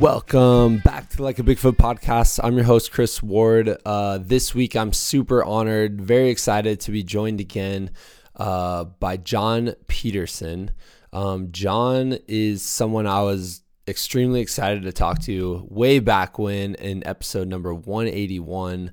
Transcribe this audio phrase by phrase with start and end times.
[0.00, 2.40] Welcome back to Like a Bigfoot podcast.
[2.42, 3.76] I'm your host, Chris Ward.
[3.84, 7.90] Uh, this week, I'm super honored, very excited to be joined again
[8.34, 10.70] uh, by John Peterson.
[11.12, 16.76] Um, John is someone I was extremely excited to talk to you way back when
[16.76, 18.92] in episode number 181.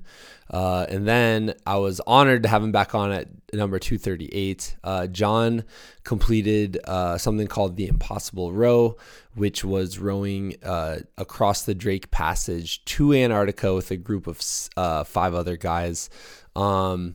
[0.50, 4.76] Uh, and then I was honored to have him back on at number 238.
[4.82, 5.64] Uh, John
[6.04, 8.96] completed uh, something called the Impossible Row,
[9.34, 14.40] which was rowing uh, across the Drake Passage to Antarctica with a group of
[14.76, 16.10] uh, five other guys.
[16.56, 17.14] Um,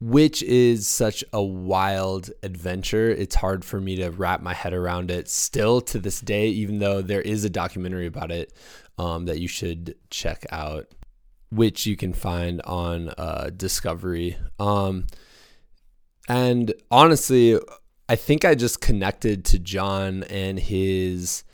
[0.00, 3.10] which is such a wild adventure.
[3.10, 6.78] It's hard for me to wrap my head around it still to this day, even
[6.78, 8.52] though there is a documentary about it
[8.96, 10.86] um, that you should check out
[11.50, 14.36] which you can find on uh, Discovery.
[14.60, 15.06] Um,
[16.28, 17.58] and honestly,
[18.08, 21.44] I think I just connected to John and his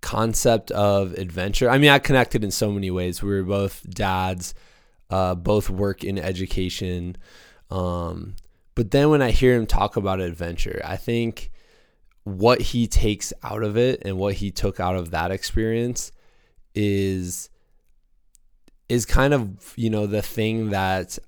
[0.00, 1.68] concept of adventure.
[1.70, 3.22] I mean, I connected in so many ways.
[3.22, 4.54] We were both dads,
[5.08, 7.16] uh, both work in education.
[7.70, 8.36] Um,
[8.74, 11.50] but then when I hear him talk about adventure, I think
[12.24, 16.12] what he takes out of it and what he took out of that experience
[16.74, 17.48] is
[18.88, 21.18] is kind of you know the thing that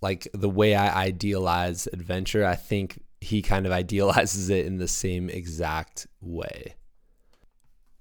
[0.00, 2.44] like the way I idealize adventure.
[2.44, 6.74] I think he kind of idealizes it in the same exact way.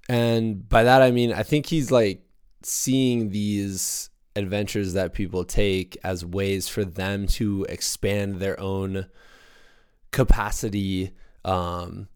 [0.07, 2.21] And by that I mean I think he's like
[2.63, 9.05] seeing these adventures that people take as ways for them to expand their own
[10.11, 11.11] capacity
[11.43, 12.07] um,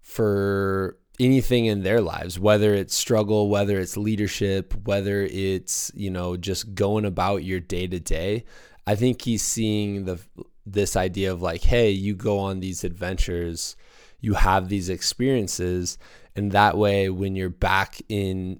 [0.00, 6.36] for anything in their lives whether it's struggle whether it's leadership whether it's you know
[6.36, 8.44] just going about your day to day
[8.88, 10.18] i think he's seeing the
[10.66, 13.76] this idea of like hey you go on these adventures
[14.20, 15.98] you have these experiences
[16.34, 18.58] and that way when you're back in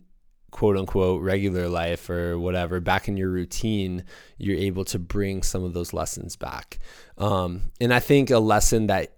[0.55, 4.05] quote unquote regular life or whatever back in your routine
[4.39, 6.79] you're able to bring some of those lessons back
[7.19, 9.15] um, and i think a lesson that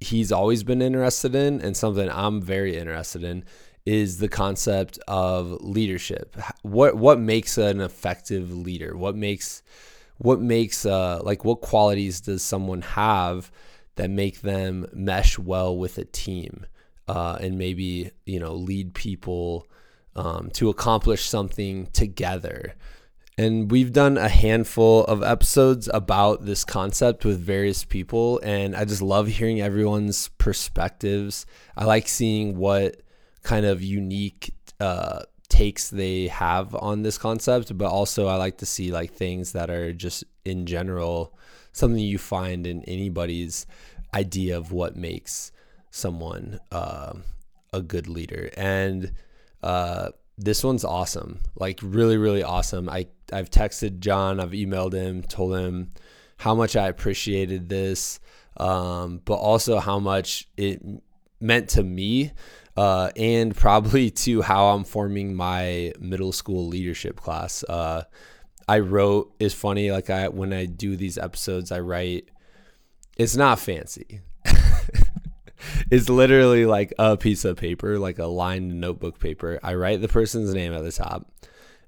[0.00, 3.44] he's always been interested in and something I'm very interested in
[3.84, 6.36] is the concept of leadership.
[6.62, 8.96] What what makes an effective leader?
[8.96, 9.62] What makes
[10.18, 13.50] what makes uh like what qualities does someone have
[13.96, 16.66] that make them mesh well with a team
[17.08, 19.66] uh, and maybe you know lead people
[20.16, 22.74] um, to accomplish something together
[23.38, 28.40] and we've done a handful of episodes about this concept with various people.
[28.42, 31.44] And I just love hearing everyone's perspectives.
[31.76, 33.02] I like seeing what
[33.42, 38.66] kind of unique uh, takes they have on this concept, but also I like to
[38.66, 41.36] see like things that are just in general
[41.72, 43.66] something you find in anybody's
[44.14, 45.52] idea of what makes
[45.90, 47.12] someone uh,
[47.70, 48.48] a good leader.
[48.56, 49.12] And
[49.66, 51.40] uh, this one's awesome.
[51.56, 52.88] Like really, really awesome.
[52.88, 55.90] I I've texted John, I've emailed him, told him
[56.36, 58.20] how much I appreciated this,
[58.58, 60.80] um, but also how much it
[61.40, 62.30] meant to me,
[62.76, 67.64] uh, and probably to how I'm forming my middle school leadership class.
[67.64, 68.04] Uh,
[68.68, 69.90] I wrote is funny.
[69.90, 72.28] Like I when I do these episodes, I write.
[73.16, 74.20] It's not fancy.
[75.90, 79.58] it's literally like a piece of paper, like a lined notebook paper.
[79.62, 81.30] I write the person's name at the top,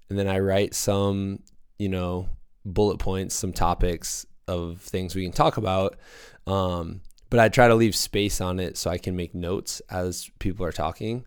[0.09, 1.41] and then I write some,
[1.79, 2.29] you know,
[2.65, 5.97] bullet points, some topics of things we can talk about.
[6.47, 10.31] Um, but I try to leave space on it so I can make notes as
[10.39, 11.27] people are talking.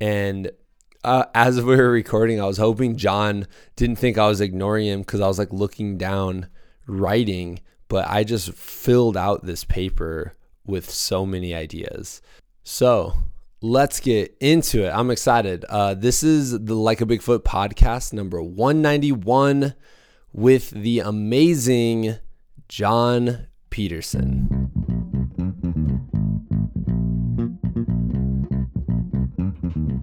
[0.00, 0.50] And
[1.04, 3.46] uh, as we were recording, I was hoping John
[3.76, 6.48] didn't think I was ignoring him because I was like looking down,
[6.86, 10.34] writing, but I just filled out this paper
[10.68, 12.22] with so many ideas.
[12.62, 13.14] So
[13.60, 14.90] let's get into it.
[14.90, 15.64] I'm excited.
[15.68, 19.74] Uh, this is the Like a Bigfoot podcast number 191
[20.32, 22.16] with the amazing
[22.68, 24.70] John Peterson.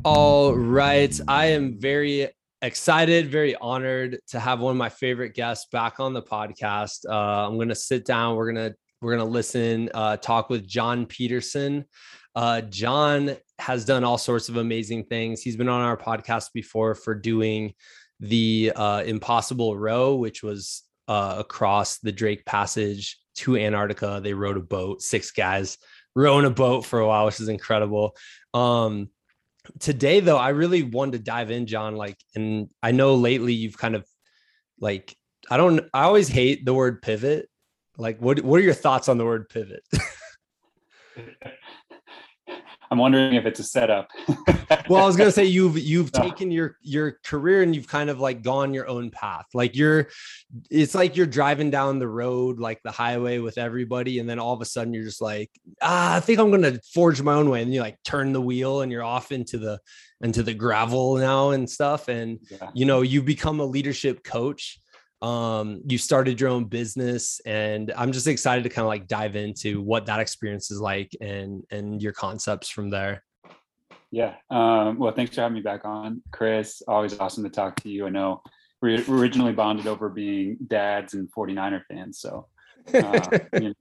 [0.03, 1.19] All right.
[1.27, 2.27] I am very
[2.61, 7.05] excited, very honored to have one of my favorite guests back on the podcast.
[7.07, 8.35] Uh, I'm going to sit down.
[8.35, 11.85] We're going to we're going to listen, uh, talk with John Peterson.
[12.35, 15.43] Uh, John has done all sorts of amazing things.
[15.43, 17.75] He's been on our podcast before for doing
[18.19, 24.21] the uh, Impossible Row, which was uh, across the Drake Passage to Antarctica.
[24.23, 25.77] They rowed a boat, six guys
[26.15, 28.15] rowing a boat for a while, which is incredible.
[28.55, 29.09] Um,
[29.77, 31.95] today, though, I really wanted to dive in, John.
[31.95, 34.03] Like, and I know lately you've kind of
[34.79, 35.15] like,
[35.47, 37.49] I don't, I always hate the word pivot
[37.97, 39.83] like, what what are your thoughts on the word pivot?
[42.91, 44.09] I'm wondering if it's a setup.
[44.89, 48.19] well, I was gonna say you've you've taken your your career and you've kind of
[48.19, 49.45] like gone your own path.
[49.53, 50.07] Like you're,
[50.69, 54.53] it's like you're driving down the road like the highway with everybody, and then all
[54.53, 55.49] of a sudden you're just like,
[55.81, 58.81] ah, I think I'm gonna forge my own way, and you like turn the wheel
[58.81, 59.79] and you're off into the
[60.21, 62.69] into the gravel now and stuff, and yeah.
[62.73, 64.79] you know you become a leadership coach
[65.25, 69.35] um you started your own business and i'm just excited to kind of like dive
[69.35, 73.23] into what that experience is like and and your concepts from there.
[74.11, 76.83] Yeah um well thanks for having me back on chris.
[76.87, 78.05] Always awesome to talk to you.
[78.05, 78.43] I know
[78.83, 82.47] we originally bonded over being dads and 49er fans so
[82.93, 83.73] uh, you know,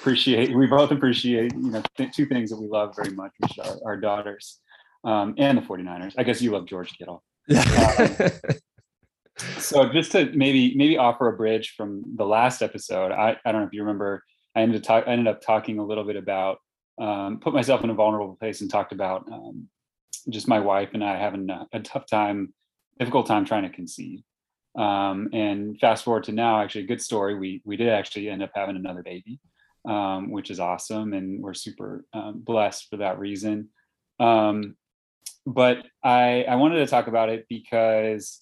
[0.00, 3.58] appreciate we both appreciate you know th- two things that we love very much which
[3.58, 4.60] are our daughters
[5.04, 7.22] um, and the 49ers i guess you love george kittle.
[7.48, 8.16] Um,
[9.58, 13.62] so just to maybe maybe offer a bridge from the last episode i, I don't
[13.62, 14.24] know if you remember
[14.54, 16.58] i ended, talk, I ended up talking a little bit about
[16.98, 19.68] um, put myself in a vulnerable place and talked about um,
[20.30, 22.54] just my wife and i having a, a, tough time
[22.98, 24.20] difficult time trying to conceive.
[24.74, 28.42] Um, and fast forward to now actually a good story we we did actually end
[28.42, 29.40] up having another baby
[29.86, 33.68] um, which is awesome and we're super um, blessed for that reason.
[34.18, 34.76] Um,
[35.48, 38.40] but i i wanted to talk about it because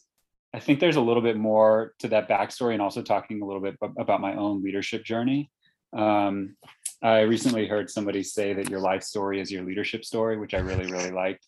[0.55, 3.61] I think there's a little bit more to that backstory and also talking a little
[3.61, 5.51] bit about my own leadership journey.
[5.93, 6.57] Um,
[7.03, 10.59] I recently heard somebody say that your life story is your leadership story, which I
[10.59, 11.45] really, really liked.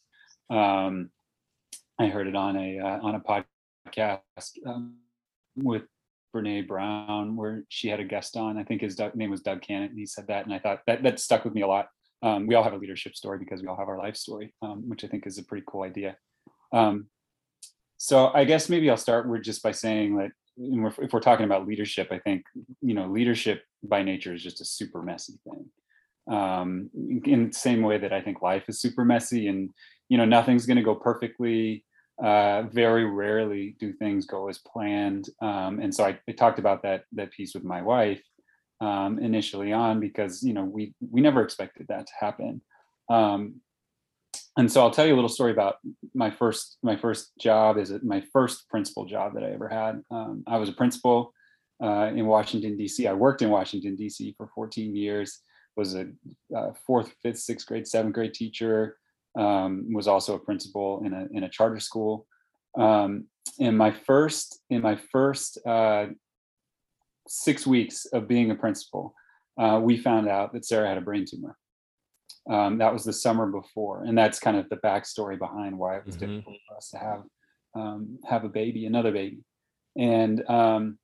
[0.50, 1.10] Um,
[2.00, 4.96] I heard it on a uh, on a podcast um,
[5.54, 5.84] with
[6.34, 8.58] Brene Brown, where she had a guest on.
[8.58, 11.04] I think his name was Doug Cannon, and he said that, and I thought that
[11.04, 11.86] that stuck with me a lot.
[12.22, 14.88] Um, we all have a leadership story because we all have our life story, um,
[14.88, 16.16] which I think is a pretty cool idea.
[16.72, 17.06] Um,
[17.96, 21.66] so I guess maybe I'll start with just by saying that if we're talking about
[21.66, 22.44] leadership, I think
[22.80, 25.66] you know leadership by nature is just a super messy thing.
[26.28, 26.90] Um,
[27.24, 29.70] in the same way that I think life is super messy, and
[30.08, 31.84] you know nothing's going to go perfectly.
[32.22, 36.82] Uh, very rarely do things go as planned, um, and so I, I, talked about
[36.82, 38.22] that that piece with my wife
[38.80, 42.62] um, initially on because you know we we never expected that to happen.
[43.10, 43.60] Um,
[44.56, 45.76] and so I'll tell you a little story about
[46.14, 50.02] my first my first job is my first principal job that I ever had.
[50.10, 51.32] Um, I was a principal
[51.82, 53.06] uh, in Washington D.C.
[53.06, 54.34] I worked in Washington D.C.
[54.36, 55.40] for 14 years.
[55.76, 56.06] Was a
[56.56, 58.96] uh, fourth, fifth, sixth grade, seventh grade teacher.
[59.38, 62.26] Um, was also a principal in a in a charter school.
[62.78, 63.26] Um,
[63.58, 66.06] in my first in my first uh,
[67.28, 69.14] six weeks of being a principal,
[69.60, 71.58] uh, we found out that Sarah had a brain tumor.
[72.48, 76.06] Um, that was the summer before, and that's kind of the backstory behind why it
[76.06, 76.34] was mm-hmm.
[76.34, 77.22] difficult for us to have
[77.74, 79.40] um, have a baby, another baby.
[79.98, 80.98] And um,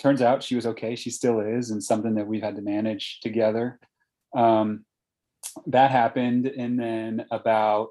[0.00, 0.94] turns out she was okay.
[0.94, 3.80] She still is, and something that we've had to manage together.
[4.36, 4.84] Um,
[5.66, 7.88] that happened, and then about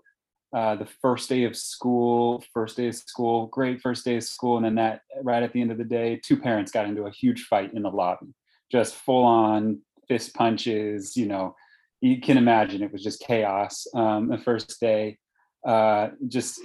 [0.56, 4.58] uh, the first day of school, first day of school, great first day of school,
[4.58, 7.12] and then that right at the end of the day, two parents got into a
[7.12, 8.28] huge fight in the lobby,
[8.72, 11.56] just full on fist punches, you know
[12.02, 15.18] you can imagine it was just chaos um, the first day.
[15.66, 16.62] Uh, just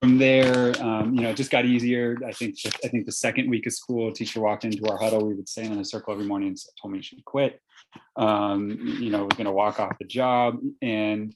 [0.00, 2.16] from there, um, you know, it just got easier.
[2.26, 5.26] I think I think the second week of school, a teacher walked into our huddle.
[5.26, 7.60] We would stand in a circle every morning and told me she quit.
[8.16, 11.34] Um, you know, was going to walk off the job, and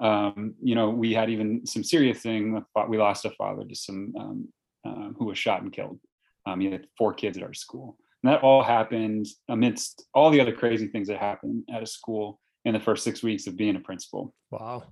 [0.00, 2.62] um, you know, we had even some serious thing.
[2.88, 4.48] We lost a father to some um,
[4.84, 5.98] uh, who was shot and killed.
[6.44, 10.40] Um, he had four kids at our school, and that all happened amidst all the
[10.40, 13.76] other crazy things that happened at a school in the first six weeks of being
[13.76, 14.34] a principal.
[14.50, 14.82] Wow.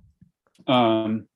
[0.65, 1.27] Um,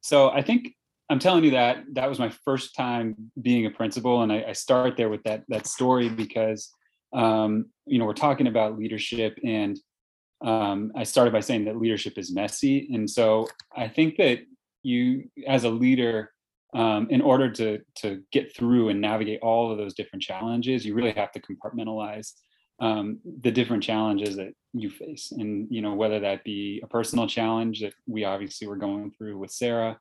[0.00, 0.74] so I think
[1.10, 4.52] I'm telling you that that was my first time being a principal, and I, I
[4.54, 6.70] start there with that that story because
[7.12, 9.78] um, you know we're talking about leadership, and
[10.42, 13.46] um, I started by saying that leadership is messy, and so
[13.76, 14.38] I think that
[14.82, 16.32] you, as a leader,
[16.74, 20.94] um, in order to to get through and navigate all of those different challenges, you
[20.94, 22.32] really have to compartmentalize
[22.80, 25.32] um, the different challenges that you face.
[25.32, 29.38] And you know whether that be a personal challenge that we obviously were going through
[29.38, 29.98] with sarah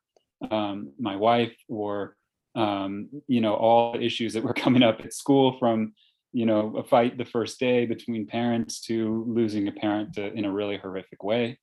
[0.50, 2.16] um, my wife or
[2.56, 5.94] um, you know all the issues that were coming up at school from
[6.34, 10.46] you know a fight the first day between parents to losing a parent to, in
[10.46, 11.60] a really horrific way.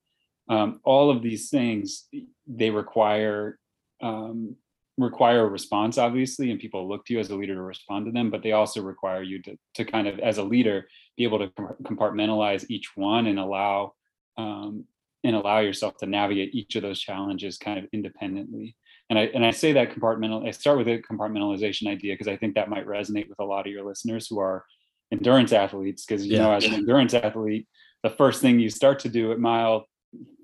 [0.49, 2.07] Um, all of these things
[2.47, 3.59] they require
[4.01, 4.55] um,
[4.99, 8.11] require a response obviously and people look to you as a leader to respond to
[8.11, 10.87] them but they also require you to, to kind of as a leader
[11.17, 11.47] be able to
[11.83, 13.93] compartmentalize each one and allow
[14.37, 14.85] um,
[15.23, 18.75] and allow yourself to navigate each of those challenges kind of independently
[19.09, 22.35] and i and i say that compartmental i start with a compartmentalization idea because i
[22.35, 24.65] think that might resonate with a lot of your listeners who are
[25.11, 26.43] endurance athletes because you yeah.
[26.43, 27.67] know as an endurance athlete
[28.03, 29.85] the first thing you start to do at mile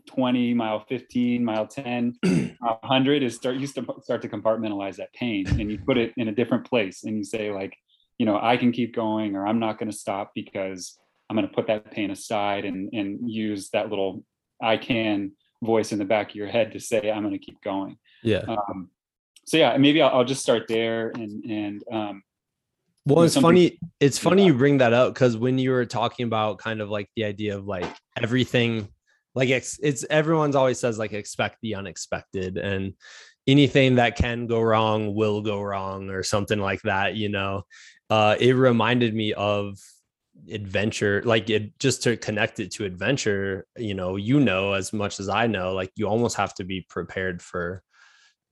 [0.07, 2.15] 20 mile 15 mile 10
[2.59, 6.31] 100 is start you start to compartmentalize that pain and you put it in a
[6.31, 7.75] different place and you say like
[8.17, 10.97] you know i can keep going or i'm not going to stop because
[11.29, 14.23] i'm going to put that pain aside and and use that little
[14.61, 15.31] i can
[15.63, 18.43] voice in the back of your head to say i'm going to keep going yeah.
[18.47, 18.89] Um,
[19.45, 22.23] so yeah maybe I'll, I'll, just start there and and um
[23.05, 26.57] well it's funny it's funny you bring that up because when you were talking about
[26.57, 28.87] kind of like the idea of like everything
[29.35, 32.93] like it's, it's everyone's always says like expect the unexpected and
[33.47, 37.63] anything that can go wrong will go wrong or something like that you know?
[38.09, 39.77] Uh it reminded me of
[40.51, 45.19] adventure like it just to connect it to adventure you know you know as much
[45.19, 47.81] as i know like you almost have to be prepared for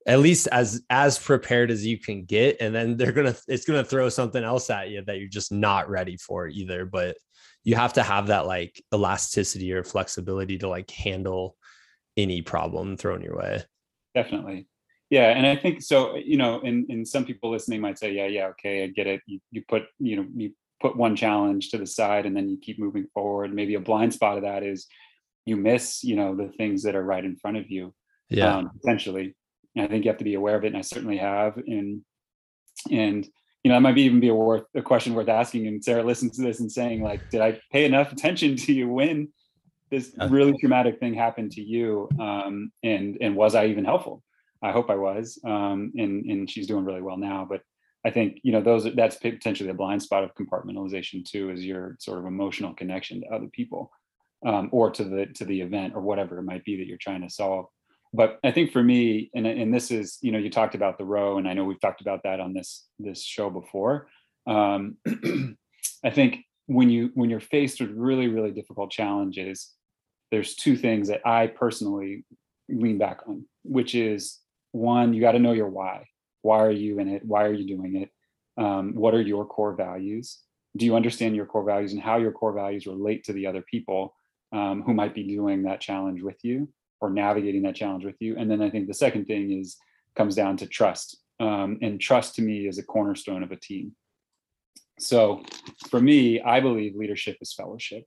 [0.08, 3.84] at least as as prepared as you can get and then they're gonna it's gonna
[3.84, 7.16] throw something else at you that you're just not ready for either but
[7.63, 11.55] you have to have that like elasticity or flexibility to like handle
[12.17, 13.63] any problem thrown your way.
[14.13, 14.67] Definitely.
[15.10, 18.25] Yeah and i think so you know and, and some people listening might say yeah
[18.25, 19.22] yeah okay i get it.
[19.27, 22.58] You, you put you know you put one challenge to the side and then you
[22.58, 23.53] keep moving forward.
[23.53, 24.88] Maybe a blind spot of that is
[25.46, 27.93] you miss you know the things that are right in front of you
[28.29, 28.58] yeah.
[28.58, 29.36] um, potentially.
[29.75, 32.01] And i think you have to be aware of it and i certainly have and
[32.91, 33.27] and
[33.63, 35.67] you know, that might be even be a worth a question worth asking.
[35.67, 38.89] And Sarah listens to this and saying, like, did I pay enough attention to you
[38.89, 39.29] when
[39.89, 42.10] this really traumatic thing happened to you?
[42.20, 44.22] Um, and and was I even helpful?
[44.62, 45.39] I hope I was.
[45.46, 47.48] Um, and and she's doing really well now.
[47.50, 47.62] But
[48.05, 51.96] I think you know those that's potentially a blind spot of compartmentalization too, is your
[52.00, 53.91] sort of emotional connection to other people,
[54.46, 57.22] um, or to the to the event or whatever it might be that you're trying
[57.22, 57.67] to solve
[58.13, 61.05] but I think for me, and and this is, you know, you talked about the
[61.05, 64.08] row, and I know we've talked about that on this this show before.
[64.46, 64.98] Um,
[66.05, 69.72] I think when you when you're faced with really really difficult challenges,
[70.32, 72.25] there's two things that I personally
[72.70, 74.39] lean back on, which is
[74.72, 76.05] one, you got to know your why.
[76.41, 77.24] Why are you in it?
[77.25, 78.10] Why are you doing it?
[78.62, 80.39] Um, what are your core values?
[80.75, 83.62] Do you understand your core values and how your core values relate to the other
[83.62, 84.15] people
[84.51, 86.67] um, who might be doing that challenge with you?
[87.04, 88.38] Or navigating that challenge with you.
[88.38, 89.76] And then I think the second thing is
[90.16, 91.18] comes down to trust.
[91.42, 93.94] Um, and trust to me is a cornerstone of a team.
[95.00, 95.44] So
[95.90, 98.06] for me, I believe leadership is fellowship.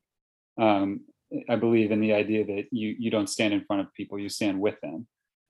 [0.59, 1.01] Um,
[1.47, 4.31] I believe in the idea that you you don't stand in front of people, you
[4.31, 5.07] stand with them.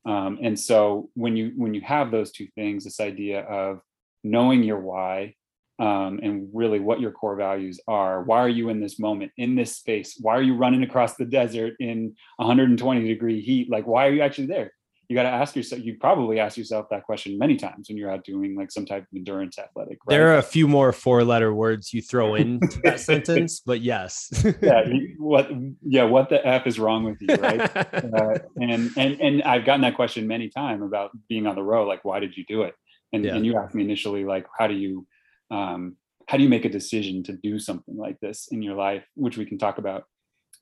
[0.06, 3.80] Um, and so when you when you have those two things, this idea of
[4.24, 5.34] knowing your why
[5.78, 8.22] um, and really what your core values are.
[8.22, 10.16] Why are you in this moment, in this space?
[10.20, 13.70] Why are you running across the desert in 120 degree heat?
[13.70, 14.72] Like, why are you actually there?
[15.08, 18.10] You got to ask yourself, you probably ask yourself that question many times when you're
[18.10, 19.98] out doing like some type of endurance athletic.
[20.04, 20.16] Right?
[20.16, 24.28] There are a few more four letter words you throw into that sentence, but yes.
[24.60, 24.82] yeah.
[25.18, 25.48] What,
[25.82, 26.02] yeah.
[26.02, 27.36] What the F is wrong with you?
[27.36, 27.60] Right.
[27.76, 31.86] uh, and, and, and I've gotten that question many times about being on the row.
[31.86, 32.74] Like, why did you do it?
[33.12, 33.36] And, yeah.
[33.36, 35.06] and you asked me initially, like, how do you,
[35.50, 35.96] um,
[36.28, 39.36] how do you make a decision to do something like this in your life which
[39.36, 40.04] we can talk about.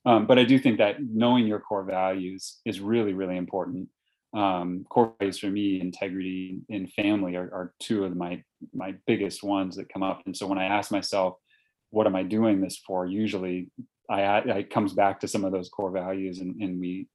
[0.07, 3.88] Um, but i do think that knowing your core values is really really important.
[4.35, 8.43] Um, core values for me integrity and family are, are two of my
[8.75, 10.23] my biggest ones that come up.
[10.26, 11.37] And so when i ask myself
[11.91, 13.07] what am i doing this for?
[13.07, 13.71] Usually
[14.11, 17.09] i, I it comes back to some of those core values and, and we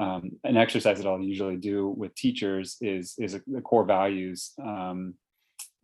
[0.00, 5.14] um, an exercise that i'll usually do with teachers is is a, core values um,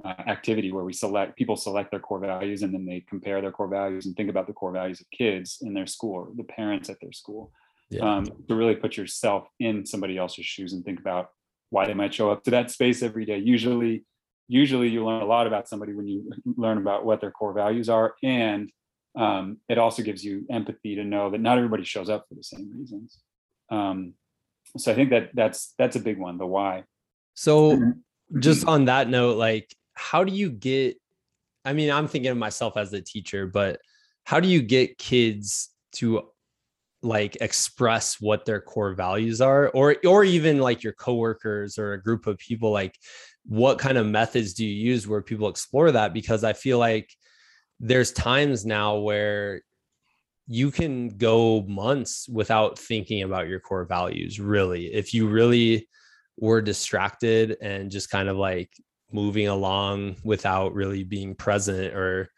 [0.04, 3.52] uh, activity where we select people select their core values and then they compare their
[3.52, 6.44] core values and think about the core values of kids in their school or the
[6.44, 7.52] parents at their school.
[7.92, 8.18] Yeah.
[8.18, 11.30] um, to really put yourself in somebody else's shoes and think about
[11.70, 13.38] why they might show up to that space every day.
[13.38, 14.04] Usually
[14.46, 17.88] usually you learn a lot about somebody when you learn about what their core values
[17.88, 18.70] are and
[19.16, 22.44] um, it also gives you empathy to know that not everybody shows up for the
[22.44, 23.18] same reasons.
[23.70, 24.14] Um,
[24.76, 26.84] so i think that that's that's a big one the why.
[27.34, 27.92] So
[28.38, 30.96] just on that note like how do you get
[31.64, 33.80] i mean i'm thinking of myself as a teacher but
[34.24, 36.22] how do you get kids to
[37.02, 39.68] like express what their core values are?
[39.70, 42.98] Or or even like your coworkers or a group of people like
[43.46, 46.12] what kind of methods do you use where people explore that?
[46.12, 47.10] Because i feel like
[47.80, 49.62] there's times now where
[50.46, 54.92] you can go months without thinking about your core values really.
[54.92, 55.88] If you really
[56.36, 58.70] were distracted and just kind of like
[59.12, 62.30] moving along without really being present or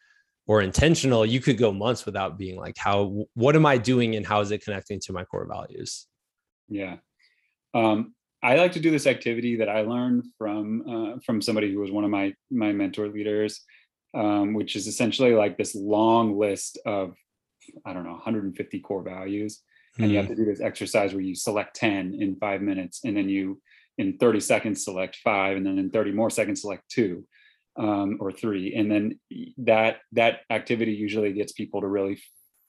[0.46, 4.26] or intentional you could go months without being like how what am i doing and
[4.26, 6.06] how is it connecting to my core values
[6.68, 6.96] yeah
[7.74, 11.78] um, i like to do this activity that i learned from uh, from somebody who
[11.78, 13.60] was one of my my mentor leaders
[14.14, 17.14] um, which is essentially like this long list of
[17.84, 19.62] I don't know, 150 core values.
[20.00, 20.32] And you have Hmm.
[20.32, 23.60] to do this exercise where you select 10 in five minutes, and then you
[23.98, 27.26] in 30 seconds select five, and then in 30 more seconds select two
[27.76, 28.74] um, or three.
[28.74, 29.20] And then
[29.58, 32.20] that that activity usually gets people to really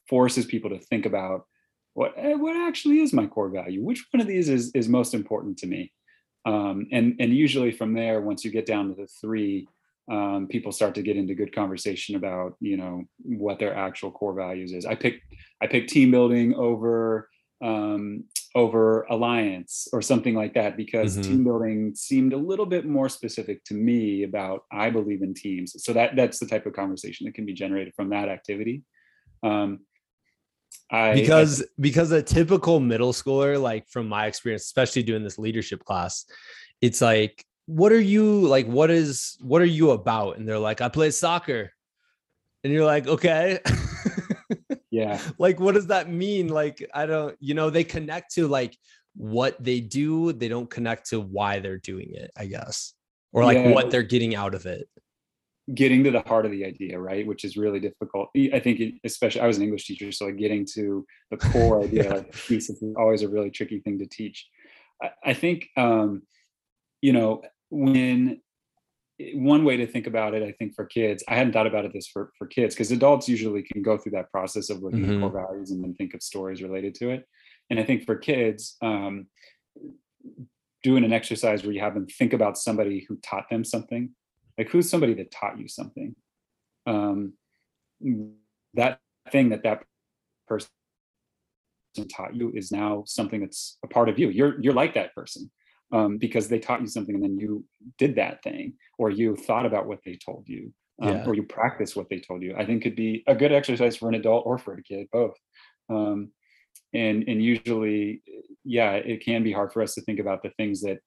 [0.09, 1.45] forces people to think about
[1.93, 3.83] what eh, what actually is my core value?
[3.83, 5.91] Which one of these is is most important to me?
[6.45, 9.67] Um, and and usually from there, once you get down to the three,
[10.11, 14.33] um, people start to get into good conversation about you know what their actual core
[14.33, 14.85] values is.
[14.85, 15.23] I picked
[15.61, 17.29] I picked team building over
[17.61, 21.23] um, over alliance or something like that because Mhm.
[21.23, 25.83] team building seemed a little bit more specific to me about I believe in teams.
[25.83, 28.83] So that that's the type of conversation that can be generated from that activity.
[29.43, 29.79] Um,
[30.91, 35.37] I I- because because a typical middle schooler like from my experience especially doing this
[35.39, 36.25] leadership class
[36.81, 40.81] it's like what are you like what is what are you about and they're like
[40.81, 41.71] i play soccer
[42.63, 43.59] and you're like okay
[44.93, 48.77] yeah like what does that mean like i don't you know they connect to like
[49.15, 52.93] what they do they don't connect to why they're doing it i guess
[53.33, 53.71] or like Yeah.
[53.71, 54.87] what they're getting out of it
[55.73, 57.25] getting to the heart of the idea, right?
[57.25, 58.27] Which is really difficult.
[58.35, 61.81] i think, it- especially, I was an English teacher, so like getting to the core
[61.85, 62.13] idea, Yeah.
[62.15, 64.45] like the is always a really tricky thing to teach.
[65.01, 66.23] I, I think, um,
[67.01, 68.41] you know, when
[69.35, 71.93] one way to think about it, I think for kids, I hadn't thought about it
[71.93, 75.15] this for for kids because adults usually can go through that process of looking Mhm.
[75.15, 77.27] at core values and then think of stories related to it.
[77.69, 79.27] And I think for kids, um,
[80.81, 84.13] doing an exercise where you have them think about somebody who taught them something
[84.57, 86.13] like who's somebody that taught you something
[86.85, 87.33] um
[88.73, 88.99] that
[89.31, 89.85] thing that that
[90.47, 90.69] person
[92.09, 95.49] taught you is now something that's a part of you you're you're like that person
[95.93, 97.63] um because they taught you something and then you
[97.97, 101.23] did that thing or you thought about what they told you um, Yeah.
[101.25, 104.09] or you practice what they told you i think could be a good exercise for
[104.09, 105.37] an adult or for a kid both
[105.89, 106.31] um
[106.93, 108.21] and and usually
[108.65, 110.99] yeah it can be hard for us to think about the things that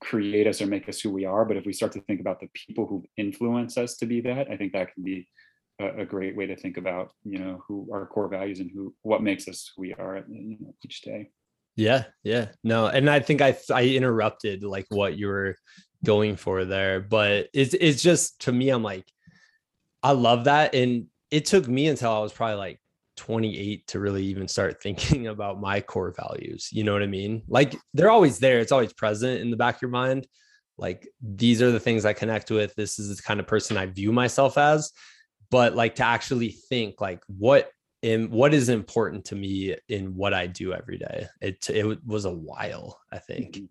[0.00, 2.38] create us or make us who we are but if we start to think about
[2.40, 5.26] the people who influence us to be that i think that can be
[5.80, 8.94] a, a great way to think about you know who our core values and who
[9.02, 11.30] what makes us who we are you know, each day
[11.76, 12.48] Yeah, yeah.
[12.64, 15.56] No, and I think I I interrupted like what you were
[16.04, 19.04] going for there, but it's it's just to me I'm like
[20.02, 22.80] I love that and it took me until I was probably like
[23.16, 26.68] 28 to really even start thinking about my core values.
[26.72, 27.42] You know what I mean?
[27.48, 28.60] Like they're always there.
[28.60, 30.26] It's always present in the back of your mind.
[30.78, 32.74] Like these are the things I connect with.
[32.74, 34.92] This is the kind of person I view myself as.
[35.50, 37.70] But like to actually think like what
[38.02, 41.26] and what is important to me in what I do every day.
[41.40, 43.56] It it was a while, I think.
[43.56, 43.68] Mhm.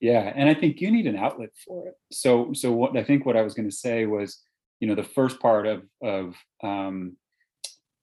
[0.00, 3.26] yeah and i think you need an outlet for it so so what i think
[3.26, 4.40] what i was going to say was
[4.80, 7.16] you know the first part of of um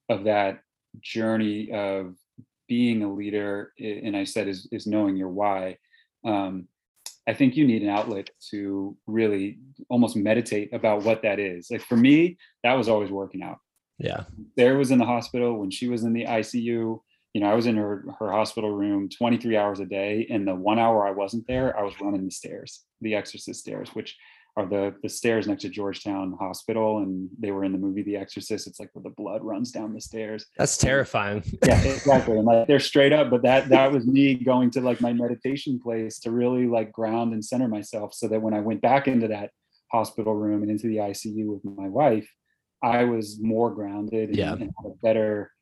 [0.08, 0.60] of that
[1.00, 2.14] journey of
[2.68, 5.76] being a leader and i said is is knowing your why
[6.24, 6.68] um
[7.26, 11.82] i think you need an outlet to really almost meditate about what that is like
[11.82, 13.58] for me that was always working out
[13.98, 14.24] Yeah.
[14.56, 17.00] There was in the hospital when she was in the ICU.
[17.34, 20.54] You know, I was in her her hospital room 23 hours a day, and the
[20.54, 24.16] one hour I wasn't there, I was running the stairs, the Exorcist stairs, which
[24.56, 28.16] are the the stairs next to Georgetown Hospital, and they were in the movie The
[28.16, 28.66] Exorcist.
[28.66, 30.46] It's like where the blood runs down the stairs.
[30.56, 31.44] That's terrifying.
[31.64, 32.38] Yeah, exactly.
[32.38, 35.78] And like they're straight up, but that that was me going to like my meditation
[35.78, 39.28] place to really like ground and center myself, so that when I went back into
[39.28, 39.50] that
[39.92, 42.28] hospital room and into the ICU with my wife,
[42.82, 44.52] I was more grounded and, Yeah.
[44.52, 45.52] and had a better.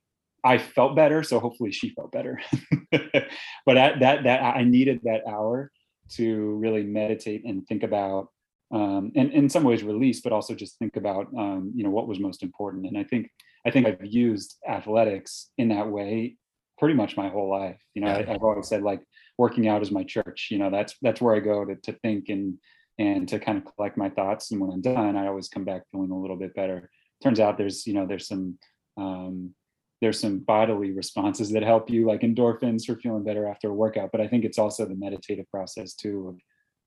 [0.44, 2.40] I felt better, so hopefully she felt better.
[2.92, 5.72] but at that that I needed that hour
[6.11, 8.29] to really meditate and think about,
[8.70, 12.07] um, and in some ways release, but also just think about, um, you know, what
[12.07, 12.87] was most important.
[12.87, 13.29] And I think
[13.66, 16.37] I think I've used athletics in that way
[16.79, 17.81] pretty much my whole life.
[17.94, 18.09] You know.
[18.09, 19.00] I, I've always said like
[19.38, 20.48] working out is my church.
[20.50, 22.59] You know, that's that's where I go to to think and
[22.98, 24.50] and to kind of collect my thoughts.
[24.50, 26.90] And when I'm done, I always come back feeling a little bit better.
[27.22, 28.59] Turns out there's you know there's some
[28.96, 29.55] um,
[30.00, 34.11] there's some bodily responses that help you like endorphins for feeling better after a workout.
[34.12, 36.38] But I think it's also the meditative process too of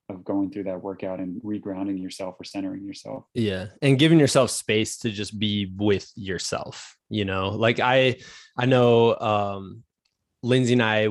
[0.10, 3.26] of going through that workout and regrounding yourself or centering yourself.
[3.34, 3.68] Yeah.
[3.82, 8.18] And giving yourself space to just be with yourself, you know, like I,
[8.58, 9.84] I know, um,
[10.42, 11.10] Lindsay and I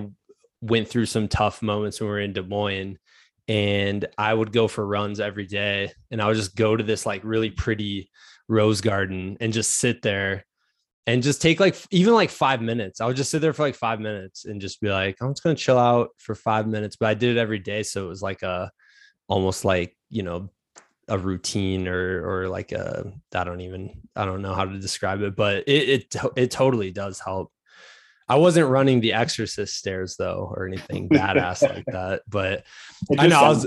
[0.60, 2.98] went through some tough moments when we were in Des Moines
[3.46, 7.06] and I would go for runs every day and I would just go to this
[7.06, 8.10] like really pretty
[8.48, 10.44] rose garden and just sit there
[11.06, 13.00] and just take like even like five minutes.
[13.00, 15.42] I would just sit there for like five minutes and just be like, I'm just
[15.42, 16.96] gonna chill out for five minutes.
[16.96, 17.82] But I did it every day.
[17.82, 18.70] So it was like a
[19.26, 20.50] almost like, you know,
[21.08, 25.22] a routine or or like a I don't even I don't know how to describe
[25.22, 27.52] it, but it it it totally does help.
[28.28, 32.64] I wasn't running the exorcist stairs though or anything badass like that, but
[33.18, 33.66] I know I was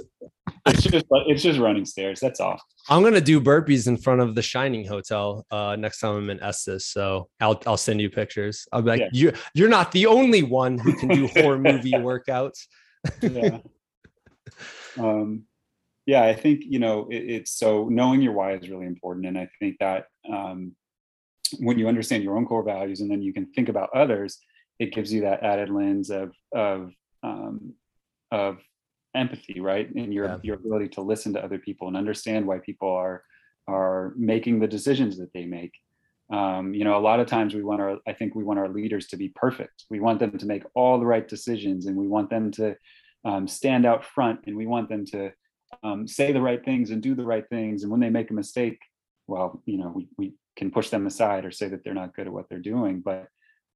[0.68, 2.20] it's just it's just running stairs.
[2.20, 2.62] That's all.
[2.90, 6.42] I'm gonna do burpees in front of the Shining Hotel uh, next time I'm in
[6.42, 6.86] Estes.
[6.86, 8.68] So I'll I'll send you pictures.
[8.72, 9.10] I'll be like, yeah.
[9.12, 12.66] you you're not the only one who can do horror movie workouts.
[13.22, 13.60] yeah.
[15.00, 15.44] Um,
[16.06, 19.38] yeah, I think you know it, it's so knowing your why is really important, and
[19.38, 20.76] I think that um,
[21.60, 24.40] when you understand your own core values and then you can think about others,
[24.80, 26.92] it gives you that added lens of of
[27.24, 27.74] um,
[28.32, 28.60] of
[29.16, 29.94] empathy, right?
[29.94, 30.38] And your yeah.
[30.44, 33.24] your ability to listen to other people and understand why people are
[33.68, 35.74] are making the decisions that they make.
[36.32, 38.70] Um, you know, a lot of times we want our I think we want our
[38.70, 39.86] leaders to be perfect.
[39.90, 42.76] We want them to make all the right decisions, and we want them to
[43.26, 45.32] um, stand out front, and we want them to
[45.84, 47.84] um, say the right things and do the right things.
[47.84, 48.80] And when they make a mistake,
[49.28, 52.28] well, you know, we we can push them aside or say that they're not good
[52.28, 53.02] at what they're doing.
[53.02, 53.28] But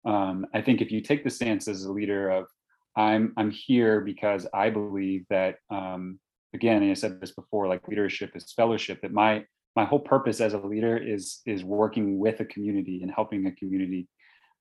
[0.06, 2.48] um, I think if you take the stance as a leader of
[2.96, 6.20] I'm I'm here because I believe that um,
[6.54, 9.02] again, and I said this before, like leadership is fellowship.
[9.02, 13.12] That my my whole purpose as a leader is is working with a community and
[13.12, 14.08] helping a community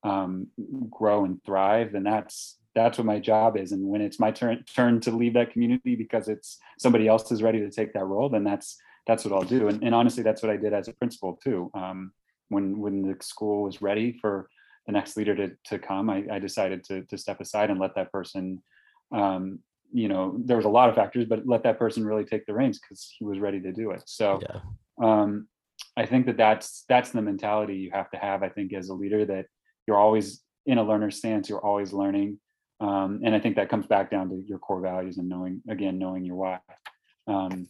[0.03, 0.47] um,
[0.89, 1.95] grow and thrive.
[1.95, 3.71] And that's that's what my job is.
[3.71, 7.41] And when it's my turn turn to leave that community because it's somebody else is
[7.41, 9.67] ready to take that role, then that's that's what I'll do.
[9.69, 11.71] And, and honestly, that's what I did as a principal too.
[11.73, 12.11] Um,
[12.49, 14.49] when when the school was ready for
[14.85, 17.95] the next leader to to come, I, I decided to to step aside and let
[17.95, 18.61] that person.
[19.11, 19.59] Um,
[19.91, 22.53] you know, there was a lot of factors, but let that person really take the
[22.53, 24.03] reins because he was ready to do it.
[24.05, 24.59] So, yeah.
[25.01, 25.47] um,
[25.95, 28.43] I think that that's that's the mentality you have to have.
[28.43, 29.45] I think as a leader that
[29.87, 31.49] you're always in a learner stance.
[31.49, 32.39] You're always learning,
[32.79, 35.99] um, and I think that comes back down to your core values and knowing again
[35.99, 36.59] knowing your why.
[37.27, 37.67] Um,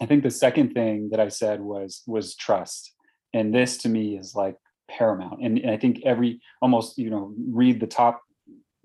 [0.00, 2.94] I think the second thing that I said was was trust,
[3.32, 4.56] and this to me is like
[4.88, 5.42] paramount.
[5.42, 8.22] And, and I think every almost you know read the top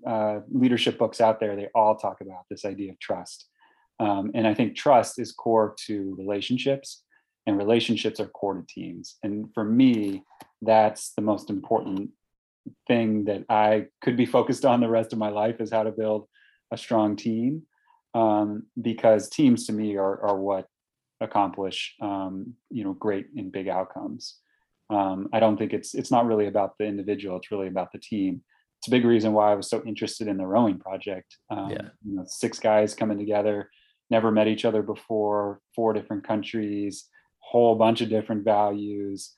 [0.06, 3.46] uh, leadership books out there, they all talk about this idea of trust.
[4.00, 7.04] Um, and I think trust is core to relationships,
[7.46, 9.16] and relationships are core to teams.
[9.22, 10.24] And for me,
[10.62, 12.10] that's the most important
[12.86, 15.92] thing that I could be focused on the rest of my life is how to
[15.92, 16.26] build
[16.70, 17.62] a strong team.
[18.14, 20.68] Um, because teams to me are, are what
[21.20, 24.36] accomplish um, you know great and big outcomes
[24.90, 27.36] um, I don't think it's it's not really about the individual.
[27.36, 28.42] It's really about the team.
[28.78, 31.38] It's a big reason why I was so interested in the rowing project.
[31.50, 31.88] Um, yeah.
[32.04, 33.70] You know, six guys coming together,
[34.10, 37.06] never met each other before, four different countries,
[37.38, 39.32] whole bunch of different values,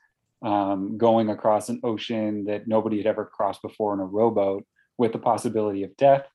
[0.45, 4.65] um, going across an ocean that nobody had ever crossed before in a rowboat
[4.99, 6.27] with the possibility of death.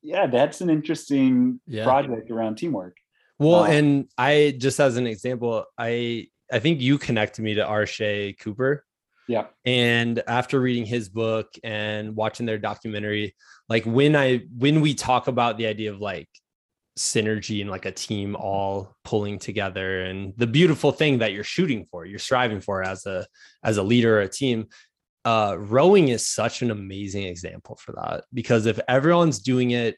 [0.00, 1.84] Yeah, that's an interesting yeah.
[1.84, 2.96] project around teamwork.
[3.38, 7.64] Well, um, and I just as an example, I I think you connected me to
[7.64, 8.84] Arshay Cooper.
[9.26, 9.46] Yeah.
[9.64, 13.34] And after reading his book and watching their documentary,
[13.68, 16.28] like when I when we talk about the idea of like
[16.98, 21.86] synergy and like a team all pulling together and the beautiful thing that you're shooting
[21.90, 23.26] for, you're striving for as a
[23.64, 24.66] as a leader or a team,
[25.24, 29.96] uh rowing is such an amazing example for that because if everyone's doing it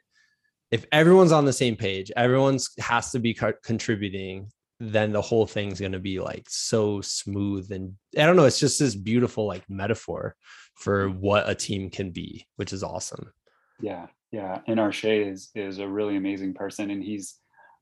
[0.70, 4.50] if everyone's on the same page, everyone's has to be co- contributing
[4.92, 8.60] then the whole thing's going to be like so smooth and I don't know, it's
[8.60, 10.36] just this beautiful like metaphor
[10.74, 13.32] for what a team can be, which is awesome.
[13.80, 14.60] Yeah, yeah.
[14.66, 17.36] And Arshay is is a really amazing person, and he's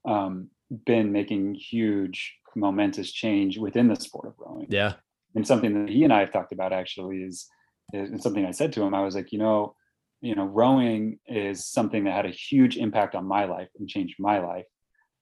[0.06, 0.48] um,
[0.86, 4.66] been making huge momentous change within the sport of rowing.
[4.68, 4.94] Yeah,
[5.34, 7.46] and something that he and I have talked about actually is,
[7.92, 8.94] is something I said to him.
[8.94, 9.74] I was like, you know,
[10.20, 14.16] you know, rowing is something that had a huge impact on my life and changed
[14.18, 14.66] my life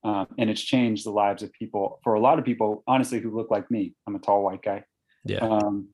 [0.03, 3.35] um, and it's changed the lives of people for a lot of people honestly who
[3.37, 3.95] look like me.
[4.07, 4.85] I'm a tall white guy.
[5.25, 5.39] Yeah.
[5.39, 5.89] Um,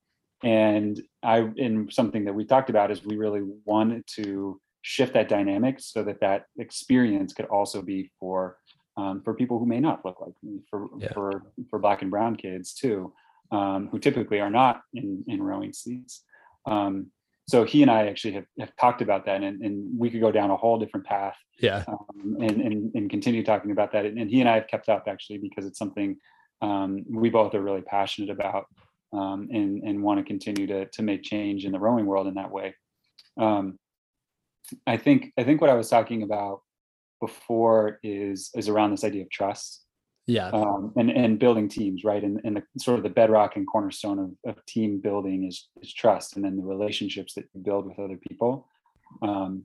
[0.45, 5.31] and i in something that we talked about is we really wanted to shift that
[5.31, 8.59] dynamic so that that experience could also be for
[8.99, 11.13] um, for people who may not look like me for yeah.
[11.13, 13.13] for for black and brown kids too
[13.51, 16.25] um, who typically are not in in rowing seats.
[16.67, 17.11] Um,
[17.49, 20.33] so he and I actually have, have talked about that, and, and we could go
[20.33, 21.37] down a whole different path.
[21.61, 21.85] Yeah.
[21.87, 24.89] Um, and, and and continue talking about that, and, and, he and I have kept
[24.89, 26.17] up actually because it's something
[26.61, 28.67] um, we both are really passionate about,
[29.13, 32.35] um, and and want to continue to to make change in the rowing world in
[32.35, 32.75] that way.
[33.39, 33.79] Um,
[34.87, 36.63] I think I think what I was talking about
[37.21, 39.86] before is is around this idea of trust
[40.27, 43.67] yeah um, and and building teams right and, and the sort of the bedrock and
[43.67, 47.87] cornerstone of, of team building is is trust and then the relationships that you build
[47.87, 48.67] with other people
[49.23, 49.65] um,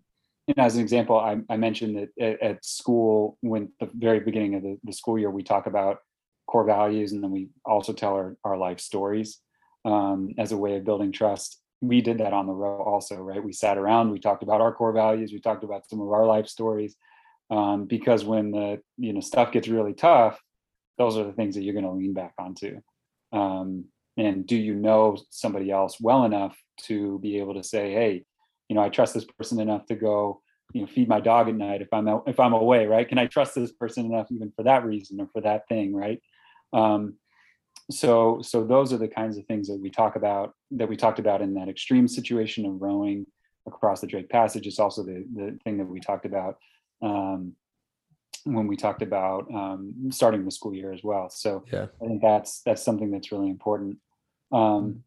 [0.57, 4.63] as an example, I, I mentioned that at, at, school, when the very beginning of
[4.63, 5.99] the, the, school year, we talk about
[6.47, 9.39] core values, and then we also tell our, our life stories
[9.85, 11.59] um, as a way of building trust.
[11.81, 13.43] We did that on the row also, right?
[13.43, 16.25] We sat around, we talked about our core values, we talked about some of our
[16.25, 16.95] life stories,
[17.49, 20.39] um, because when the you know stuff gets really tough,
[21.01, 22.79] those are the things that you're going to lean back onto.
[23.33, 23.85] Um,
[24.17, 28.23] and do you know somebody else well enough to be able to say, hey,
[28.69, 30.41] you know, I trust this person enough to go,
[30.73, 33.07] you know, feed my dog at night if I'm if I'm away, right?
[33.07, 36.21] Can I trust this person enough even for that reason or for that thing, right?
[36.71, 37.15] Um,
[37.89, 41.19] so so those are the kinds of things that we talk about that we talked
[41.19, 43.25] about in that extreme situation of rowing
[43.67, 44.67] across the Drake Passage.
[44.67, 46.57] It's also the the thing that we talked about
[47.01, 47.55] um,
[48.43, 51.29] when we talked about um, starting the school year as well.
[51.29, 51.87] So yeah.
[52.01, 53.97] I think that's that's something that's really important.
[54.51, 54.97] Um, mm-hmm.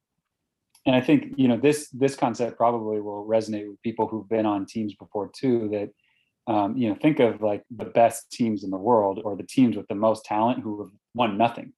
[0.86, 4.46] and I think you know this this concept probably will resonate with people who've been
[4.46, 5.68] on teams before too.
[5.70, 9.42] That um, you know think of like the best teams in the world or the
[9.42, 11.72] teams with the most talent who have won nothing,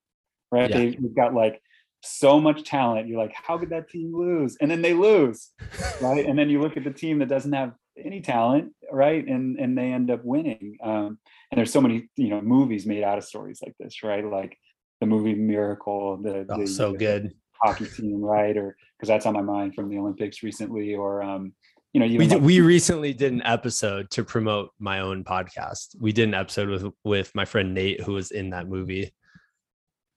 [0.51, 0.71] right?
[0.71, 0.77] Yeah.
[0.77, 1.61] They've got like
[2.03, 3.09] so much talent.
[3.09, 4.57] You're like, how could that team lose?
[4.61, 5.51] And then they lose,
[6.01, 6.25] right?
[6.25, 9.27] And then you look at the team that doesn't have any talent, right?
[9.27, 10.77] And and they end up winning.
[10.83, 11.19] Um,
[11.51, 14.25] and there's so many you know movies made out of stories like this, right?
[14.25, 14.59] Like
[15.01, 18.57] the movie Miracle, the, oh, the so the good hockey team, right?
[18.57, 21.53] Or because that's on my mind from the Olympics recently, or um,
[21.93, 25.97] you know, we did, like- we recently did an episode to promote my own podcast.
[26.01, 29.13] We did an episode with with my friend Nate, who was in that movie.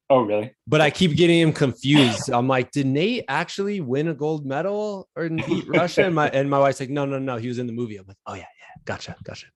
[0.09, 0.51] Oh, really?
[0.65, 2.31] But I keep getting him confused.
[2.31, 6.05] I'm like, did Nate actually win a gold medal or beat Russia?
[6.05, 7.97] And my and my wife's like, no, no, no, he was in the movie.
[7.97, 9.47] I'm like, oh yeah, yeah, gotcha, gotcha.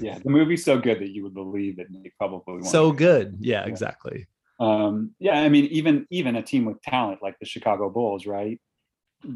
[0.00, 2.64] Yeah, the movie's so good that you would believe that Nate probably won.
[2.64, 4.26] So good, yeah, yeah, exactly.
[4.60, 8.58] Um, yeah, I mean, even even a team with talent like the Chicago Bulls, right?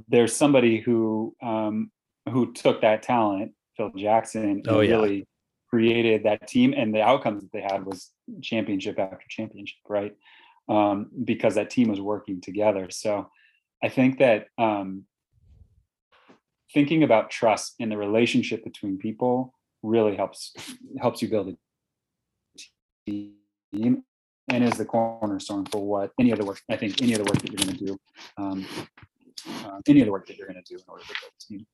[0.08, 1.90] There's somebody who um,
[2.30, 4.94] who took that talent, Phil Jackson, and oh, yeah.
[4.94, 5.28] really
[5.68, 8.10] created that team, and the outcomes that they had was
[8.42, 10.14] championship after championship, right?
[10.68, 12.88] Um, because that team was working together.
[12.90, 13.28] So
[13.82, 15.04] I think that um,
[16.72, 20.54] thinking about trust in the relationship between people really helps
[21.00, 21.56] helps you build a
[23.06, 24.04] team
[24.48, 27.50] and is the cornerstone for what any other work I think any other work that
[27.50, 27.98] you're going to do
[28.38, 28.66] um,
[29.64, 31.66] uh, any other work that you're going to do in order to build a team.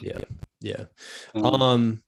[0.00, 0.24] Yeah,
[0.60, 0.84] yeah.
[1.34, 2.02] Um, um,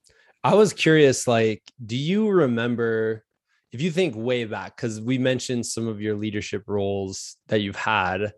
[0.44, 3.24] I was curious, like, do you remember
[3.72, 7.76] if you think way back, because we mentioned some of your leadership roles that you've
[7.76, 8.32] had,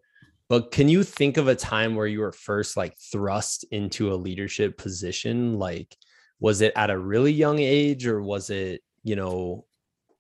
[0.48, 4.14] but can you think of a time where you were first like thrust into a
[4.14, 5.58] leadership position?
[5.58, 5.96] Like,
[6.38, 9.64] was it at a really young age, or was it, you know,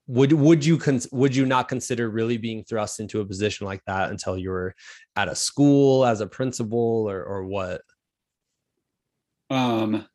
[0.06, 3.82] would would you con- would you not consider really being thrust into a position like
[3.86, 4.74] that until you were
[5.16, 7.82] at a school as a principal, or or what?
[9.50, 10.06] Um,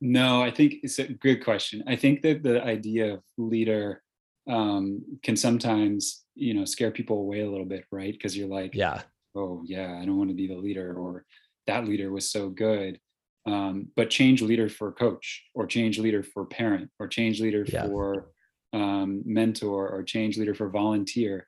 [0.00, 1.84] no, I think it's a good question.
[1.86, 4.02] I think that the idea of leader
[4.50, 8.12] um, can sometimes you know scare people away a little bit, right?
[8.12, 9.02] Because you're like, yeah,
[9.34, 11.24] oh yeah, I don't want to be the leader, or
[11.66, 12.98] that leader was so good.
[13.46, 17.86] Um, but change leader for coach, or change leader for parent, or change leader yeah.
[17.86, 18.32] for
[18.72, 21.46] um, mentor, or change leader for volunteer.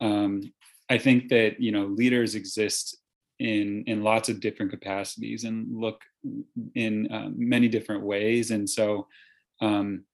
[0.00, 0.42] Um,
[0.88, 2.98] I think that you know leaders exist
[3.40, 6.00] in in lots of different capacities and look
[6.76, 9.08] in uh, many different ways, and so
[9.60, 10.04] um,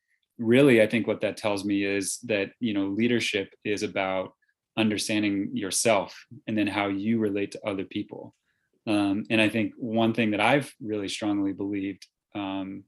[0.40, 4.32] really i think what that tells me is that you know leadership is about
[4.76, 8.34] understanding yourself and then how you relate to other people.
[8.86, 12.84] Um, and i think one thing that i've really strongly believed um,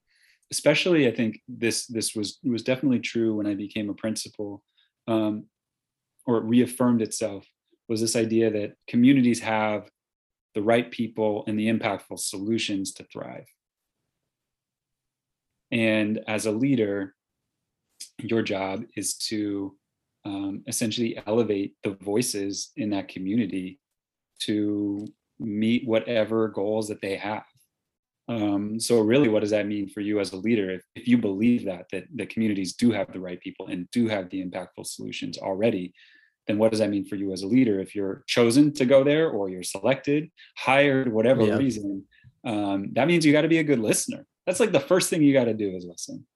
[0.51, 4.65] especially i think this this was was definitely true when i became a principal
[5.07, 5.45] um,
[6.27, 7.47] or it reaffirmed itself
[7.89, 9.91] was this idea that communities have
[10.55, 13.47] the right people and the impactful solutions to thrive.
[15.71, 17.15] And as a leader
[18.23, 19.77] your job is to
[20.25, 23.81] um, essentially elevate the voices in that community
[24.41, 25.07] to
[25.39, 27.45] meet whatever goals that they have.
[28.29, 30.71] Um, so really, what does that mean for you as a leader?
[30.71, 34.09] If, if you believe that, that the communities do have the right people and do
[34.09, 35.93] have the impactful solutions already,
[36.47, 37.81] then what does that mean for you as a leader?
[37.81, 41.57] If you're chosen to go there or you're selected, hired, whatever yeah.
[41.57, 42.05] reason,
[42.45, 44.25] um, that means you got to be a good listener.
[44.47, 46.27] That's like the first thing you got to do is listen.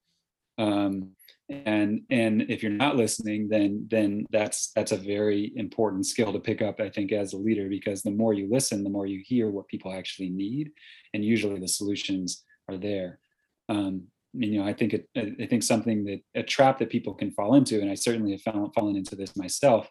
[0.58, 1.10] Um,
[1.48, 6.40] and and if you're not listening then then that's that's a very important skill to
[6.40, 9.22] pick up i think as a leader because the more you listen the more you
[9.24, 10.70] hear what people actually need
[11.14, 13.20] and usually the solutions are there
[13.68, 17.30] um, you know i think it i think something that a trap that people can
[17.30, 19.88] fall into and i certainly have found, fallen into this myself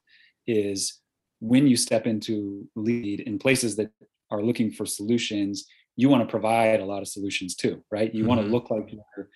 [0.48, 1.00] is
[1.40, 3.90] when you step into lead in places that
[4.30, 5.66] are looking for solutions
[5.96, 8.30] you want to provide a lot of solutions too right you mm-hmm.
[8.30, 9.30] want to look like you're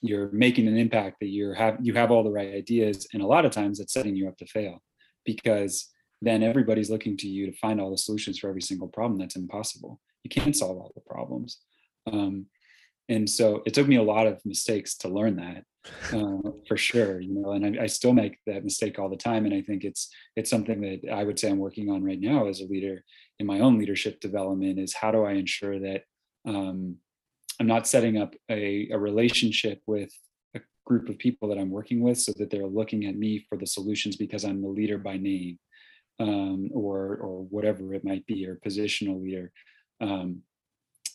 [0.00, 3.26] you're making an impact that you're have you have all the right ideas and a
[3.26, 4.82] lot of times it's setting you up to fail
[5.24, 5.90] because
[6.22, 9.36] then everybody's looking to you to find all the solutions for every single problem that's
[9.36, 10.00] impossible.
[10.22, 11.58] You can't solve all the problems.
[12.10, 12.46] Um,
[13.08, 15.64] and so it took me a lot of mistakes to learn that
[16.12, 19.46] uh, for sure you know and I, I, still make that mistake all the time
[19.46, 22.48] and i think it's it's something that i would say i'm working on right now
[22.48, 23.02] as a leader
[23.38, 26.02] in my own leadership development is how do i ensure that
[26.46, 26.96] um,
[27.60, 30.12] i'm not setting up a, a relationship with
[30.56, 33.56] a group of people that i'm working with so that they're looking at me for
[33.56, 35.58] the solutions because i'm the leader by name
[36.20, 39.50] um, or or whatever it might be or positional leader.
[40.00, 40.42] Um,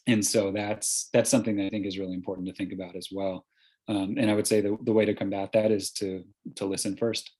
[0.07, 3.09] and so that's that's something that i think is really important to think about as
[3.11, 3.45] well.
[3.87, 6.23] Um, and i would say the, the way to combat that is to
[6.55, 7.31] to listen first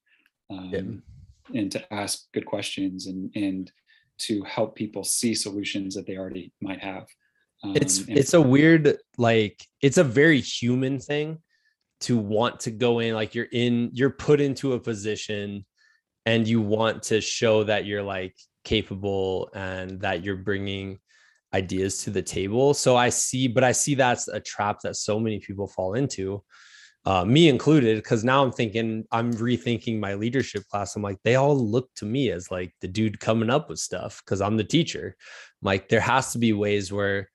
[0.51, 1.03] um,
[1.51, 1.59] yeah.
[1.59, 3.71] and to ask good questions and and
[4.17, 7.07] to help people see solutions that they already might have
[7.65, 11.39] um, it's it's a weird like it's a very human thing
[12.01, 15.65] to want to go in like you're in you're put into a position
[16.25, 20.99] and you want to show that you're like capable and that you're bringing
[21.53, 22.73] ideas to the table.
[22.73, 26.43] So I see, but I see that's a trap that so many people fall into,
[27.05, 27.97] uh, me included.
[27.97, 30.95] Because now I'm thinking, I'm rethinking my leadership class.
[30.95, 34.21] I'm like, they all look to me as like the dude coming up with stuff
[34.25, 35.15] because I'm the teacher.
[35.61, 37.29] I'm like, there has to be ways where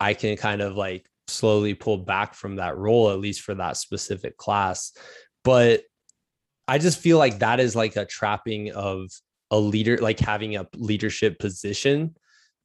[0.00, 3.76] I can kind of like slowly pull back from that role, at least for that
[3.76, 4.92] specific class.
[5.44, 5.82] But
[6.68, 9.10] I just feel like that is like a trapping of
[9.50, 12.16] a leader, like having a leadership position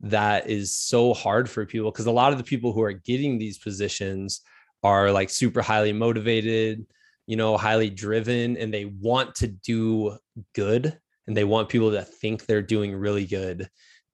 [0.02, 3.38] that is so hard for people because a lot of the people who are getting
[3.38, 4.42] these positions
[4.84, 6.86] are like super highly motivated,
[7.28, 10.18] you know, highly driven, and they want to do
[10.56, 10.98] good
[11.28, 13.70] and they want people to think they're doing really good.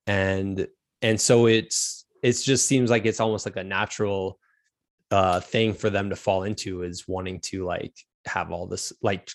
[0.06, 0.68] And
[1.02, 4.40] and so it's it just seems like it's almost like a natural
[5.12, 7.94] uh thing for them to fall into is wanting to like
[8.26, 9.30] have all this like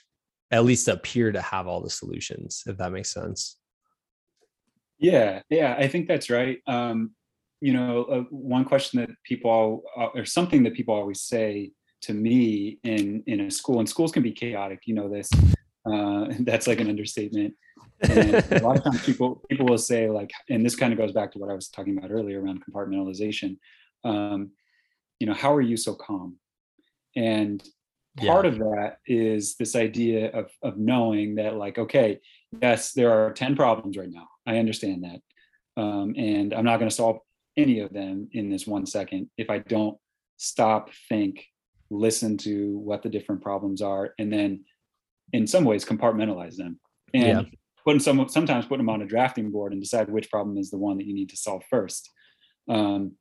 [0.52, 3.56] at least appear to have all the solutions, if that makes sense.
[4.98, 6.58] Yeah, yeah, I think that's right.
[6.66, 7.12] Um,
[7.60, 12.12] you know, uh, one question that people uh, or something that people always say to
[12.12, 14.82] me in in a school, and schools can be chaotic.
[14.84, 15.30] You know this.
[15.90, 17.54] Uh, that's like an understatement.
[18.08, 21.12] And a lot of times people people will say like, and this kind of goes
[21.12, 23.58] back to what I was talking about earlier around compartmentalization.
[24.04, 24.50] Um,
[25.18, 26.36] you know, how are you so calm?
[27.14, 27.62] And
[28.16, 28.50] part yeah.
[28.52, 32.20] of that is this idea of of knowing that like okay
[32.60, 36.88] yes there are 10 problems right now i understand that um, and i'm not going
[36.88, 37.18] to solve
[37.56, 39.96] any of them in this one second if i don't
[40.36, 41.46] stop think
[41.90, 44.62] listen to what the different problems are and then
[45.32, 46.78] in some ways compartmentalize them
[47.14, 47.42] and yeah.
[47.84, 50.70] Put them some, sometimes put them on a drafting board and decide which problem is
[50.70, 52.10] the one that you need to solve first
[52.68, 53.12] um,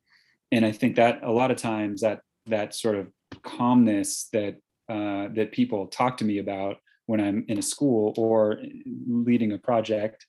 [0.50, 3.08] and i think that a lot of times that that sort of
[3.42, 4.56] calmness that
[4.88, 8.60] uh, that people talk to me about when I'm in a school or
[9.06, 10.26] leading a project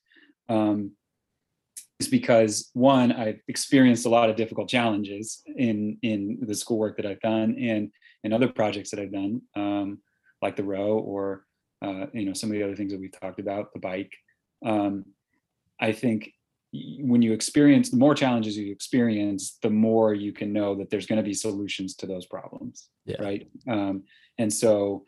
[0.48, 0.92] um,
[2.00, 7.06] is because one, I've experienced a lot of difficult challenges in in the schoolwork that
[7.06, 7.90] I've done and
[8.22, 9.98] in other projects that I've done, um,
[10.40, 11.44] like the row or
[11.82, 14.12] uh, you know some of the other things that we've talked about, the bike.
[14.64, 15.04] Um,
[15.80, 16.32] I think
[16.98, 21.06] when you experience the more challenges you experience the more you can know that there's
[21.06, 23.22] going to be solutions to those problems yeah.
[23.22, 23.48] right?
[23.68, 24.04] Um,
[24.38, 25.04] and so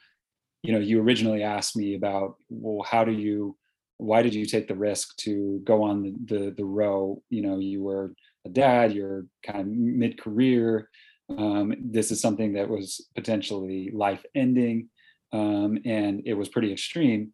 [0.62, 3.56] you know you originally asked me about well how do you
[3.98, 7.22] why did you take the risk to go on the the, the row?
[7.30, 8.14] You know you were
[8.44, 10.88] a dad you're kind of mid-career.
[11.28, 14.90] Um, this is something that was potentially life ending
[15.32, 17.32] um, and it was pretty extreme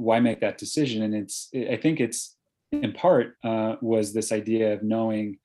[0.00, 2.36] why make that decision and it's i think it's
[2.72, 5.38] in part uh, was this idea of knowing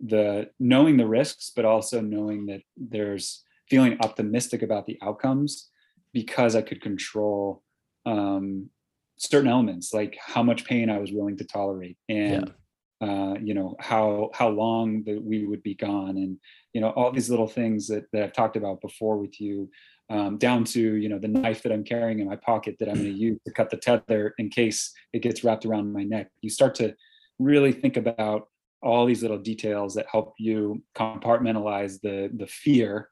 [0.00, 5.70] the knowing the risks but also knowing that there's feeling optimistic about the outcomes
[6.12, 7.62] because i could control
[8.04, 8.68] um,
[9.16, 12.52] certain elements like how much pain i was willing to tolerate and
[13.00, 13.08] yeah.
[13.08, 16.36] uh, you know how how long that we would be gone and
[16.72, 19.70] you know all these little things that, that i've talked about before with you
[20.12, 22.96] um, down to you know the knife that I'm carrying in my pocket that I'm
[22.96, 26.28] going to use to cut the tether in case it gets wrapped around my neck.
[26.42, 26.94] You start to
[27.38, 28.48] really think about
[28.82, 33.08] all these little details that help you compartmentalize the the fear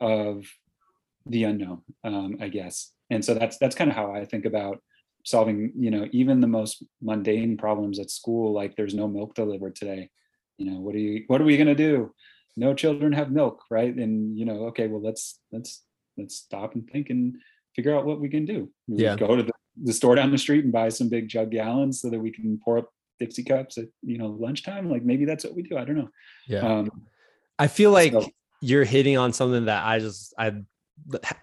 [0.00, 0.44] of
[1.24, 2.92] the unknown, um, I guess.
[3.08, 4.82] And so that's that's kind of how I think about
[5.24, 9.76] solving you know even the most mundane problems at school like there's no milk delivered
[9.76, 10.10] today
[10.58, 12.12] you know what are you what are we going to do
[12.56, 15.84] no children have milk right and you know okay well let's let's
[16.16, 17.36] let's stop and think and
[17.74, 18.70] figure out what we can do.
[18.88, 19.16] We yeah.
[19.16, 19.52] go to the,
[19.82, 22.60] the store down the street and buy some big jug gallons so that we can
[22.64, 24.90] pour up Dixie cups at you know lunchtime.
[24.90, 25.78] Like maybe that's what we do.
[25.78, 26.08] I don't know.
[26.46, 26.60] Yeah.
[26.60, 26.90] Um,
[27.58, 28.28] I feel like so,
[28.60, 30.54] you're hitting on something that I just I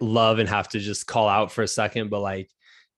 [0.00, 2.50] love and have to just call out for a second, but like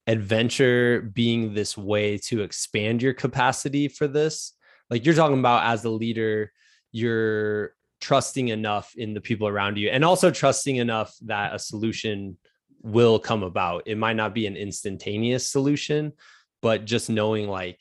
[0.07, 4.53] adventure being this way to expand your capacity for this.
[4.91, 6.53] Like you're talking about as a leader,
[6.91, 12.37] you're trusting enough in the people around you and also trusting enough that a solution
[12.83, 13.85] will come about.
[13.87, 16.13] It might not be an instantaneous solution,
[16.61, 17.79] but just knowing like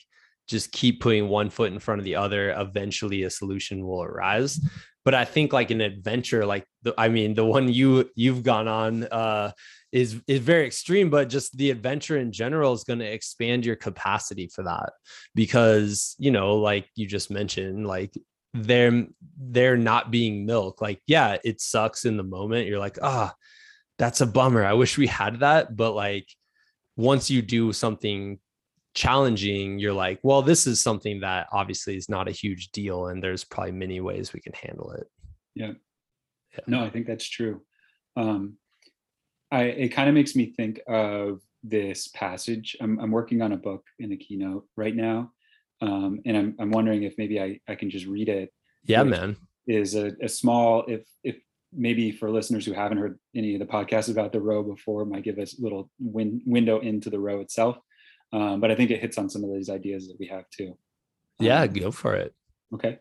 [0.48, 4.60] just keep putting one foot in front of the other, eventually a solution will arise
[5.04, 8.68] but I think like an adventure, like the, I mean, the one you you've gone
[8.68, 9.52] on uh,
[9.90, 13.76] is is very extreme, but just the adventure in general is going to expand your
[13.76, 14.92] capacity for that
[15.34, 18.14] because you know, like you just mentioned, like
[18.54, 19.06] they're
[19.38, 20.80] they're not being milk.
[20.80, 22.66] Like, yeah, it sucks in the moment.
[22.66, 23.36] You're like, ah, oh,
[23.98, 24.64] that's a bummer.
[24.64, 26.28] I wish we had that, but like
[26.96, 28.38] once you do something
[28.94, 33.22] challenging, you're like, well, this is something that obviously is not a huge deal, and
[33.22, 35.06] there's probably many ways we can handle it.
[35.54, 35.72] Yeah.
[36.52, 36.60] yeah.
[36.66, 37.62] No, I think that's true.
[38.16, 38.56] Um,
[39.50, 42.76] I it kind of makes me think of this passage.
[42.80, 45.32] I'm I'm working on a book in a keynote right now,
[45.82, 48.50] um, and I'm I'm wondering if maybe I I can just read it.
[48.84, 49.36] Yeah, man.
[49.66, 51.36] Is a, a small if if
[51.74, 55.22] maybe for listeners who haven't heard any of the podcasts about the row before might
[55.22, 57.78] give us a little win, window into the row itself
[58.32, 60.76] um, but I think it hits on some of these ideas that we have too.
[61.38, 62.34] Yeah, um, go for it.
[62.74, 62.98] Okay.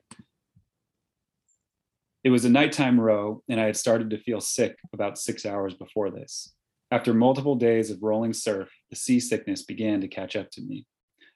[2.24, 5.74] It was a nighttime row, and I had started to feel sick about six hours
[5.74, 6.54] before this.
[6.92, 10.86] After multiple days of rolling surf, the seasickness began to catch up to me.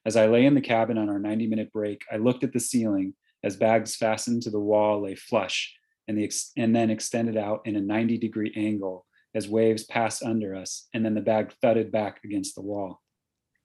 [0.05, 2.59] As I lay in the cabin on our 90 minute break, I looked at the
[2.59, 5.75] ceiling as bags fastened to the wall lay flush
[6.07, 10.23] and, the ex- and then extended out in a 90 degree angle as waves passed
[10.23, 13.01] under us, and then the bag thudded back against the wall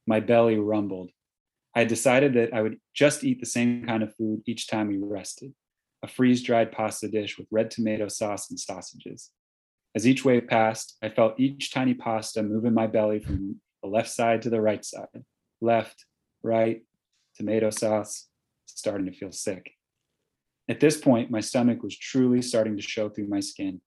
[0.06, 1.10] my belly rumbled.
[1.74, 4.98] I decided that I would just eat the same kind of food each time we
[4.98, 5.52] rested
[6.02, 9.30] a freeze dried pasta dish with red tomato sauce and sausages.
[9.94, 13.88] As each wave passed, I felt each tiny pasta move in my belly from the
[13.88, 15.24] left side to the right side,
[15.60, 16.06] left,
[16.42, 16.82] right,
[17.36, 18.28] tomato sauce,
[18.66, 19.72] starting to feel sick.
[20.68, 23.80] At this point, my stomach was truly starting to show through my skin.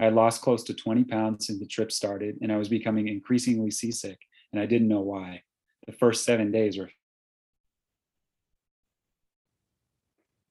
[0.00, 3.08] I had lost close to 20 pounds since the trip started, and I was becoming
[3.08, 4.18] increasingly seasick,
[4.52, 5.42] and I didn't know why
[5.86, 6.90] the first seven days were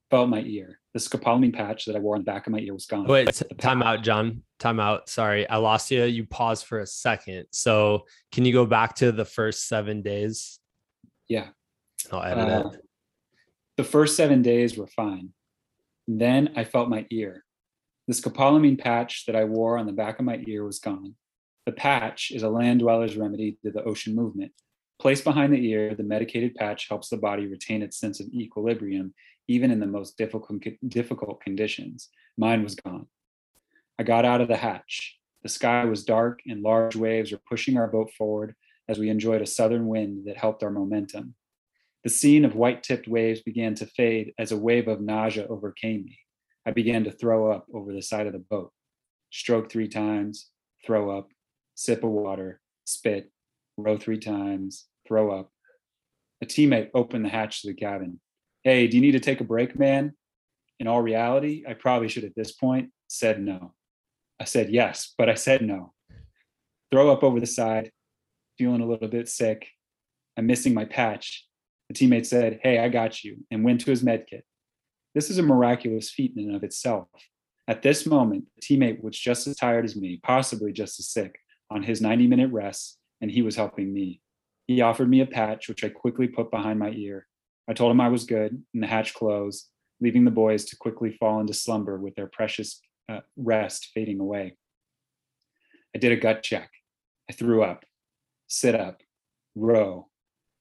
[0.10, 0.80] felt my ear.
[0.94, 3.06] The scopolamine patch that I wore on the back of my ear was gone.
[3.06, 4.42] Wait, time out, John.
[4.58, 5.10] Time out.
[5.10, 6.04] Sorry, I lost you.
[6.06, 7.46] You paused for a second.
[7.52, 10.60] So can you go back to the first seven days?
[11.28, 11.48] Yeah.
[12.12, 12.82] I'll edit uh, it.
[13.78, 15.34] The first seven days were fine.
[16.08, 17.44] Then I felt my ear.
[18.08, 21.16] The scopolamine patch that I wore on the back of my ear was gone.
[21.66, 24.54] The patch is a land dweller's remedy to the ocean movement.
[25.00, 29.14] Placed behind the ear, the medicated patch helps the body retain its sense of equilibrium,
[29.48, 32.10] even in the most difficult, difficult conditions.
[32.38, 33.08] Mine was gone.
[34.00, 35.20] I got out of the hatch.
[35.44, 38.56] The sky was dark and large waves were pushing our boat forward
[38.90, 41.36] as we enjoyed a southern wind that helped our momentum.
[42.04, 46.06] The scene of white tipped waves began to fade as a wave of nausea overcame
[46.06, 46.20] me.
[46.66, 48.72] I began to throw up over the side of the boat.
[49.32, 50.50] Stroke three times,
[50.86, 51.30] throw up,
[51.76, 53.32] sip of water, spit,
[53.78, 55.52] row three times, throw up.
[56.42, 58.20] A teammate opened the hatch to the cabin.
[58.64, 60.14] Hey, do you need to take a break, man?
[60.80, 63.74] In all reality, I probably should at this point said no.
[64.40, 65.94] I said yes, but I said no.
[66.92, 67.92] Throw up over the side,
[68.58, 69.68] feeling a little bit sick.
[70.38, 71.46] I'm missing my patch.
[71.90, 74.44] The teammate said, Hey, I got you, and went to his med kit.
[75.16, 77.08] This is a miraculous feat in and of itself.
[77.68, 81.36] At this moment, the teammate was just as tired as me, possibly just as sick,
[81.70, 84.22] on his 90 minute rest and he was helping me.
[84.68, 87.26] He offered me a patch, which I quickly put behind my ear.
[87.70, 89.68] I told him I was good, and the hatch closed,
[90.00, 92.80] leaving the boys to quickly fall into slumber with their precious
[93.10, 94.56] uh, rest fading away.
[95.96, 96.70] I did a gut check.
[97.30, 97.86] I threw up,
[98.48, 99.02] sit up,
[99.56, 100.08] row.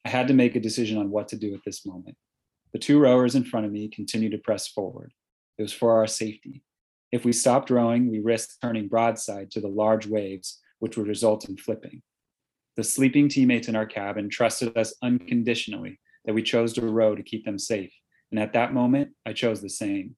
[0.05, 2.17] I had to make a decision on what to do at this moment.
[2.73, 5.13] The two rowers in front of me continued to press forward.
[5.59, 6.63] It was for our safety.
[7.13, 11.49] If we stopped rowing, we risked turning broadside to the large waves, which would result
[11.49, 12.03] in flipping.
[12.77, 17.23] The sleeping teammates in our cabin trusted us unconditionally that we chose to row to
[17.23, 17.93] keep them safe.
[18.31, 20.17] And at that moment, I chose the same.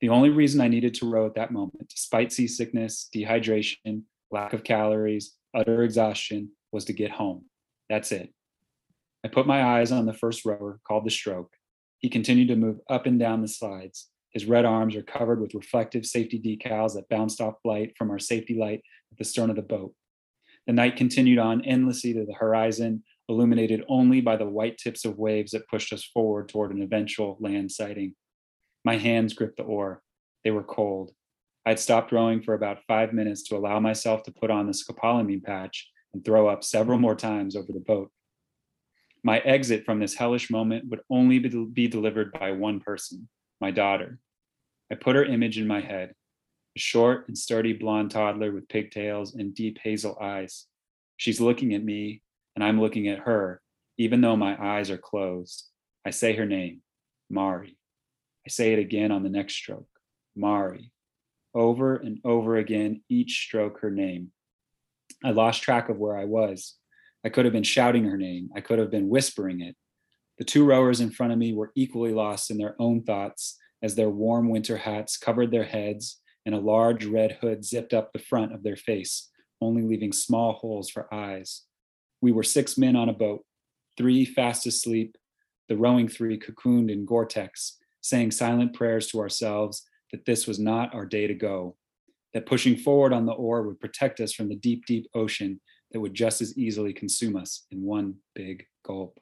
[0.00, 4.02] The only reason I needed to row at that moment, despite seasickness, dehydration,
[4.32, 7.44] lack of calories, utter exhaustion, was to get home.
[7.88, 8.32] That's it.
[9.24, 11.52] I put my eyes on the first rower, called the stroke.
[11.98, 14.08] He continued to move up and down the slides.
[14.30, 18.18] His red arms are covered with reflective safety decals that bounced off light from our
[18.18, 18.80] safety light
[19.12, 19.94] at the stern of the boat.
[20.66, 25.18] The night continued on endlessly to the horizon, illuminated only by the white tips of
[25.18, 28.14] waves that pushed us forward toward an eventual land sighting.
[28.84, 30.02] My hands gripped the oar.
[30.44, 31.12] They were cold.
[31.64, 35.44] I'd stopped rowing for about five minutes to allow myself to put on the scopolamine
[35.44, 38.10] patch and throw up several more times over the boat.
[39.24, 43.28] My exit from this hellish moment would only be delivered by one person,
[43.60, 44.18] my daughter.
[44.90, 46.14] I put her image in my head
[46.76, 50.66] a short and sturdy blonde toddler with pigtails and deep hazel eyes.
[51.16, 52.22] She's looking at me,
[52.56, 53.60] and I'm looking at her,
[53.98, 55.66] even though my eyes are closed.
[56.04, 56.80] I say her name,
[57.30, 57.76] Mari.
[58.46, 59.88] I say it again on the next stroke,
[60.34, 60.90] Mari.
[61.54, 64.32] Over and over again, each stroke her name.
[65.24, 66.76] I lost track of where I was.
[67.24, 68.50] I could have been shouting her name.
[68.56, 69.76] I could have been whispering it.
[70.38, 73.94] The two rowers in front of me were equally lost in their own thoughts as
[73.94, 78.18] their warm winter hats covered their heads and a large red hood zipped up the
[78.18, 81.62] front of their face, only leaving small holes for eyes.
[82.20, 83.44] We were six men on a boat,
[83.96, 85.16] three fast asleep,
[85.68, 90.58] the rowing three cocooned in Gore Tex, saying silent prayers to ourselves that this was
[90.58, 91.76] not our day to go,
[92.34, 95.60] that pushing forward on the oar would protect us from the deep, deep ocean
[95.92, 99.18] that would just as easily consume us in one big gulp.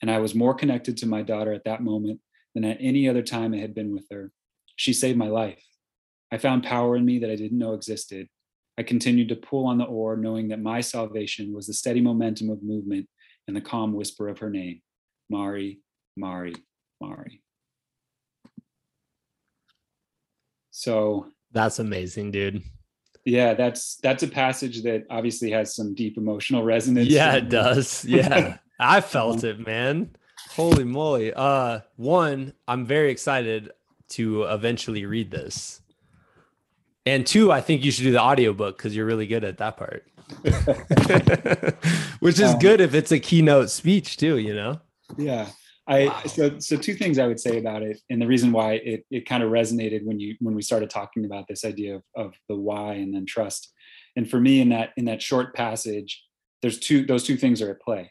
[0.00, 2.20] And I was more connected to my daughter at that moment
[2.54, 4.30] than at any other time I had been with her.
[4.76, 5.62] She saved my life.
[6.32, 8.28] I found power in me that I didn't know existed.
[8.78, 12.50] I continued to pull on the oar, knowing that my salvation was the steady momentum
[12.50, 13.08] of movement
[13.48, 14.82] and the calm whisper of her name
[15.30, 15.80] Mari,
[16.16, 16.54] Mari,
[17.00, 17.42] Mari.
[20.70, 22.62] So that's amazing, dude.
[23.24, 27.08] Yeah, that's that's a passage that obviously has some deep emotional resonance.
[27.08, 28.04] Yeah, it does.
[28.04, 28.58] Yeah.
[28.78, 30.14] I felt it, man.
[30.50, 31.32] Holy moly.
[31.34, 33.72] Uh one, I'm very excited
[34.10, 35.80] to eventually read this.
[37.04, 39.76] And two, I think you should do the audiobook because you're really good at that
[39.76, 40.04] part.
[42.20, 44.80] Which is um, good if it's a keynote speech too, you know?
[45.16, 45.48] Yeah.
[45.88, 46.22] I wow.
[46.26, 49.26] so so two things I would say about it, and the reason why it it
[49.26, 52.56] kind of resonated when you when we started talking about this idea of of the
[52.56, 53.72] why and then trust.
[54.16, 56.24] And for me, in that in that short passage,
[56.62, 58.10] there's two those two things are at play.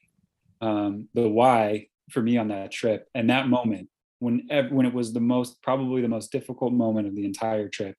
[0.61, 5.11] Um, the why for me on that trip and that moment when when it was
[5.11, 7.95] the most probably the most difficult moment of the entire trip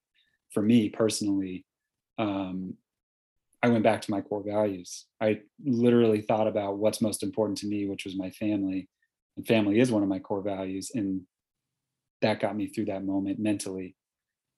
[0.51, 1.65] for me personally.
[2.17, 2.75] Um,
[3.61, 5.05] I went back to my core values.
[5.19, 8.87] I literally thought about what's most important to me, which was my family
[9.37, 11.21] and family is one of my core values and
[12.21, 13.95] that got me through that moment mentally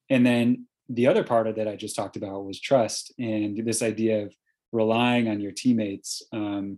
[0.10, 3.82] and then the other part of that i just talked about was trust and this
[3.82, 4.34] idea of
[4.72, 6.78] relying on your teammates um,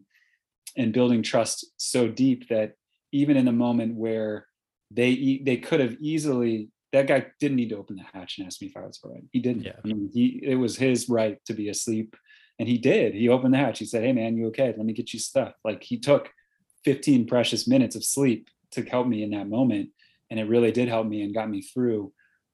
[0.77, 2.73] and building trust so deep that
[3.11, 4.47] even in the moment where
[4.89, 8.61] they they could have easily that guy didn't need to open the hatch and ask
[8.61, 9.23] me if I was all right.
[9.31, 9.63] He didn't.
[9.63, 9.73] Yeah.
[9.83, 12.15] I mean, he it was his right to be asleep,
[12.59, 13.13] and he did.
[13.13, 13.79] He opened the hatch.
[13.79, 14.73] He said, "Hey, man, you okay?
[14.75, 16.29] Let me get you stuff." Like he took
[16.86, 19.89] 15 precious minutes of sleep to help me in that moment
[20.29, 22.11] and it really did help me and got me through.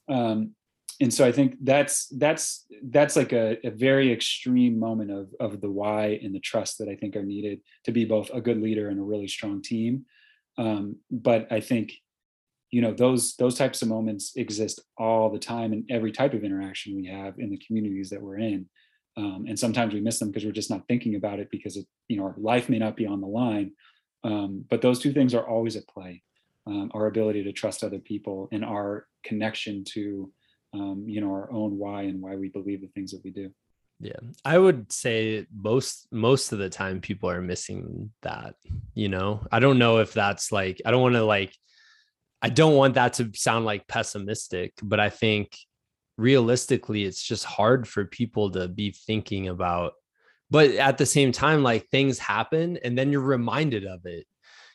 [0.09, 0.55] Um,
[0.99, 5.61] and so i think that's that's that's like a, a, very extreme moment of of
[5.61, 8.59] the why and the trust that i think are needed to be both a good
[8.59, 10.05] leader and a really strong team.
[10.57, 11.93] Um, but i think
[12.71, 16.43] you know those those types of moments exist all the time in every type of
[16.43, 18.67] interaction we have in the communities that we're in.
[19.15, 21.85] Um, and sometimes we miss them because we're just not thinking about it because it
[22.07, 23.71] you know our life may not be on the line
[24.23, 26.23] um, but those two things are always at play.
[26.65, 30.29] Um, our ability to trust other people and our connection to,
[30.73, 33.51] um, you know, our own why and why we believe the things that we do.
[33.99, 38.55] Yeah, I would say most most of the time people are missing that.
[38.93, 41.55] You know, I don't know if that's like I don't want to like
[42.41, 45.57] I don't want that to sound like pessimistic, but I think
[46.17, 49.93] realistically it's just hard for people to be thinking about
[50.49, 54.25] but at the same time like things happen and then you're reminded of it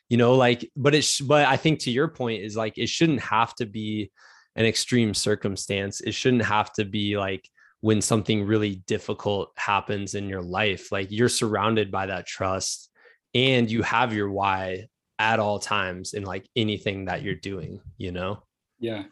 [0.08, 3.20] you know like but it's but i think to your point is like it shouldn't
[3.20, 4.10] have to be
[4.56, 6.00] an extreme circumstance.
[6.00, 7.48] It shouldn't have to be like
[7.80, 12.90] when something really difficult happens in your life like you're surrounded by that trust
[13.34, 14.86] and you have your why
[15.18, 18.42] at all times in like anything that you're doing you know?
[18.78, 19.04] Yeah.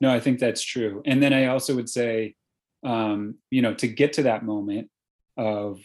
[0.00, 1.02] No i think that's true.
[1.06, 2.34] And then i also would say
[2.84, 4.90] um you know to get to that moment
[5.36, 5.80] of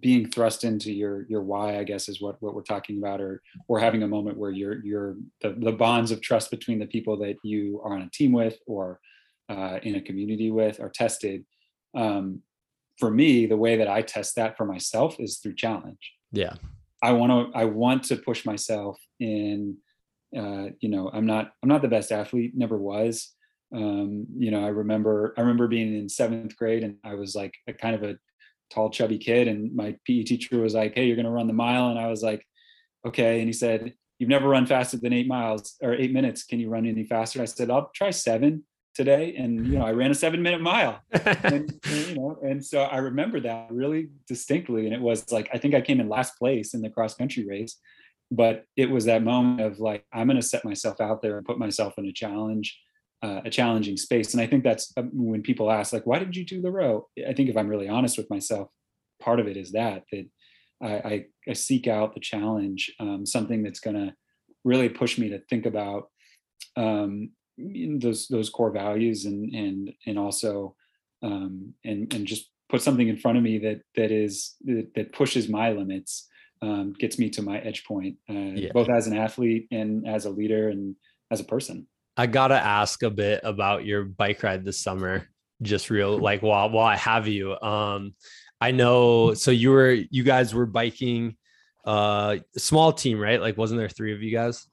[0.00, 3.42] being thrust into your your why i guess is what what we're talking about or
[3.68, 7.16] or having a moment where you're you're the, the bonds of trust between the people
[7.16, 8.98] that you are on a team with or
[9.48, 11.44] uh, in a community with are tested.
[11.94, 12.40] Um,
[12.98, 16.12] for me the way that i test that for myself is through challenge.
[16.32, 16.54] Yeah.
[17.02, 19.76] I want to i want to push myself in
[20.36, 23.32] uh, you know i'm not i'm not the best athlete never was.
[23.74, 27.54] Um, you know i remember i remember being in seventh grade and i was like
[27.66, 28.16] a kind of a
[28.70, 29.48] tall, chubby kid.
[29.48, 31.88] And my PE teacher was like, Hey, you're going to run the mile.
[31.88, 32.46] And I was like,
[33.06, 33.38] Okay.
[33.38, 36.44] And he said, You've never run faster than eight miles or eight minutes.
[36.44, 37.42] Can you run any faster?
[37.42, 38.64] I said, I'll try seven.
[38.94, 42.64] today and you know i ran a seven minute mile and, and, you know and
[42.64, 46.08] so i remember that really distinctly and it was like i think i came in
[46.08, 47.76] last place in the cross country race
[48.30, 51.44] but it was that moment of like i'm going to set myself out there and
[51.44, 52.78] put myself in a challenge
[53.22, 54.34] uh, a challenging space.
[54.34, 57.08] And i think that's um, when people ask like why did you do the row?
[57.26, 58.68] I think if i'm really honest with myself
[59.20, 60.26] part of it is that that
[60.82, 64.14] i, I, I seek out the challenge um, something that's going to
[64.64, 66.08] really push me to think about
[66.76, 67.30] um,
[67.98, 70.74] those those core values and and and also
[71.22, 75.12] um, and and just put something in front of me that that is that, that
[75.12, 76.28] pushes my limits
[76.62, 78.72] um, gets me to my edge point uh, yeah.
[78.72, 80.96] both as an athlete and as a leader and
[81.30, 81.86] as a person
[82.16, 85.28] i gotta ask a bit about your bike ride this summer
[85.62, 88.14] just real like while while i have you um
[88.60, 91.36] i know so you were you guys were biking
[91.84, 94.66] uh small team right like wasn't there three of you guys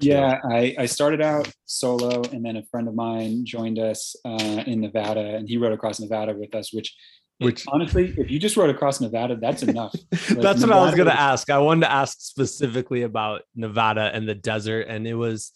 [0.00, 4.62] yeah, I, I started out solo, and then a friend of mine joined us uh,
[4.66, 6.94] in Nevada, and he rode across Nevada with us, which
[7.38, 9.94] which honestly, if you just rode across Nevada, that's enough.
[10.12, 11.50] Like, that's Nevada what I was going to ask.
[11.50, 15.52] I wanted to ask specifically about Nevada and the desert, and it was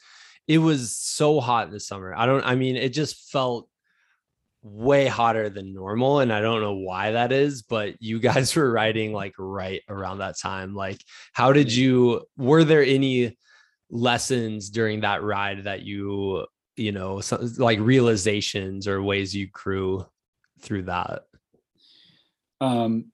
[0.49, 2.15] it was so hot this summer.
[2.15, 2.45] I don't.
[2.45, 3.69] I mean, it just felt
[4.63, 7.63] way hotter than normal, and I don't know why that is.
[7.63, 10.75] But you guys were riding like right around that time.
[10.75, 11.01] Like,
[11.33, 12.23] how did you?
[12.37, 13.37] Were there any?
[13.91, 16.45] lessons during that ride that you
[16.77, 17.21] you know
[17.59, 20.05] like realizations or ways you grew
[20.61, 21.23] through that
[22.61, 23.07] um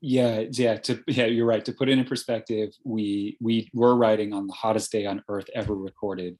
[0.00, 4.32] yeah yeah to yeah you're right to put it in perspective we we were riding
[4.32, 6.38] on the hottest day on earth ever recorded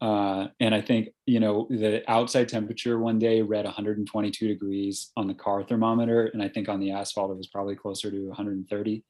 [0.00, 5.28] uh, and I think you know the outside temperature one day read 122 degrees on
[5.28, 9.04] the car thermometer, and I think on the asphalt it was probably closer to 130.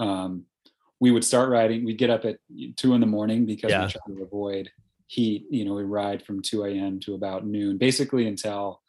[0.00, 0.44] Um,
[1.00, 1.84] we would start riding.
[1.84, 2.36] We'd get up at
[2.76, 3.86] two in the morning because yeah.
[3.86, 4.70] we try to avoid
[5.06, 5.46] heat.
[5.50, 7.00] You know, we ride from 2 a.m.
[7.00, 8.80] to about noon, basically until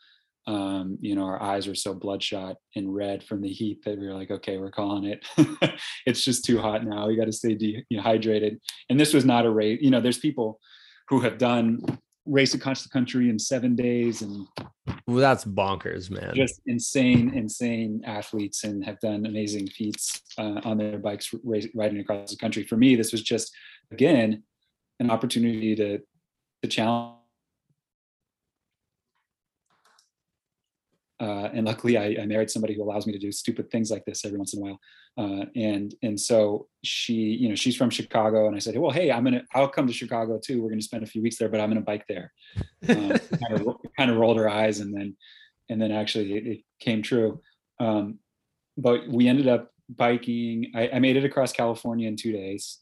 [0.47, 4.07] um, you know our eyes were so bloodshot and red from the heat that we
[4.07, 5.24] were like, okay, we're calling it.
[6.05, 7.07] it's just too hot now.
[7.07, 8.59] We got to stay dehydrated.
[8.89, 9.80] And this was not a race.
[9.82, 10.59] You know, there's people
[11.12, 11.84] who have done
[12.26, 14.47] race across the country in seven days and
[15.07, 16.34] well, that's bonkers man.
[16.34, 21.99] just insane insane athletes and have done amazing feats uh, on their bikes race, riding
[21.99, 22.64] across the country.
[22.64, 23.53] For me this was just
[23.91, 24.43] again
[24.99, 25.99] an opportunity to
[26.64, 27.20] to challenge
[31.22, 34.05] uh, and luckily I, I, married somebody who allows me to do stupid things like
[34.05, 34.80] this every once in a while.
[35.17, 39.11] Uh, and and so she you know she's from chicago and i said well hey
[39.11, 40.61] i'm gonna i'll come to chicago too.
[40.61, 42.32] We're gonna spend a few weeks there but i'm gonna bike there.
[42.88, 43.19] Kind,
[43.51, 45.15] of, kind of rolled her eyes and then
[45.69, 47.41] and then actually it, it came true.
[47.80, 48.19] Um,
[48.78, 50.72] but we ended up biking.
[50.74, 52.78] I, I, made it across california in two days.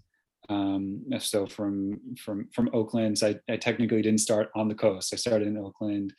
[0.49, 5.13] Um, so from from from oakland so I, I technically didn't start on the coast.
[5.13, 6.13] I started in oakland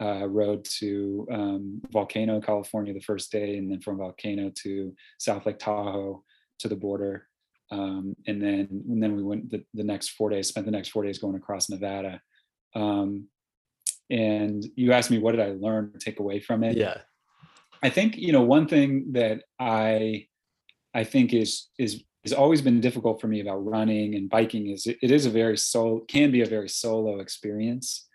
[0.00, 5.46] uh, rode to um, Volcano, California the first day, and then from Volcano to South
[5.46, 6.22] Lake Tahoe
[6.58, 7.26] to the border.
[7.70, 10.90] Um, and then and then we went the, the next four days, spent the next
[10.90, 12.20] four days going across Nevada.
[12.74, 13.28] Um,
[14.08, 16.76] and you asked me what did I learn or take away from it?
[16.76, 16.98] Yeah.
[17.82, 20.26] I think, you know, one thing that I
[20.94, 24.86] I think is is has always been difficult for me about running and biking is
[24.86, 28.06] it, it is a very soul can be a very solo experience.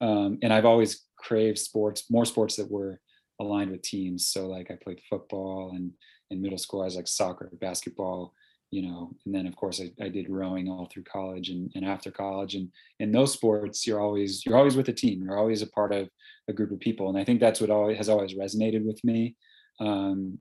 [0.00, 3.00] Um, and I've always crave sports, more sports that were
[3.40, 4.26] aligned with teams.
[4.28, 5.90] So like I played football and
[6.30, 8.34] in middle school, I was like soccer, basketball,
[8.70, 11.84] you know, and then of course I, I did rowing all through college and, and
[11.84, 12.54] after college.
[12.54, 12.70] And
[13.00, 15.22] in those sports, you're always, you're always with a team.
[15.22, 16.08] You're always a part of
[16.48, 17.08] a group of people.
[17.08, 19.36] And I think that's what always has always resonated with me.
[19.80, 20.38] Um,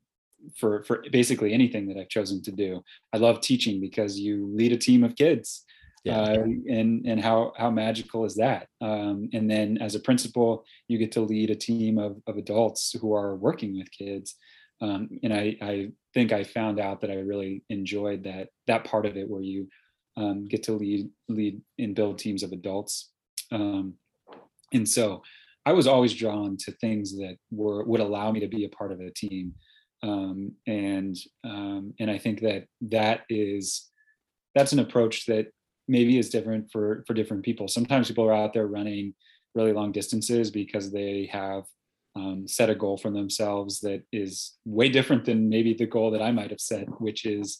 [0.57, 2.84] for for basically anything that I've chosen to do.
[3.13, 5.63] I love teaching because you lead a team of kids
[6.04, 6.20] yeah.
[6.20, 8.68] Uh, and and how how magical is that?
[8.82, 12.95] Um, and then as a principal you get to lead a team of, of adults
[12.99, 14.36] who are working with kids.
[14.82, 19.06] Um, and I, I think I found out that I really enjoyed that that part
[19.06, 19.68] of it where you
[20.18, 23.12] um, get to lead lead and build teams of adults.
[23.51, 23.93] Um,
[24.74, 25.22] and so
[25.66, 28.91] I was always drawn to things that were would allow me to be a part
[28.91, 29.54] of a team.
[30.01, 33.89] Um, and um, and I think that that is
[34.54, 35.47] that's an approach that
[35.88, 37.67] maybe is different for for different people.
[37.67, 39.13] Sometimes people are out there running
[39.55, 41.63] really long distances because they have
[42.15, 46.21] um, set a goal for themselves that is way different than maybe the goal that
[46.21, 47.59] I might have set, which is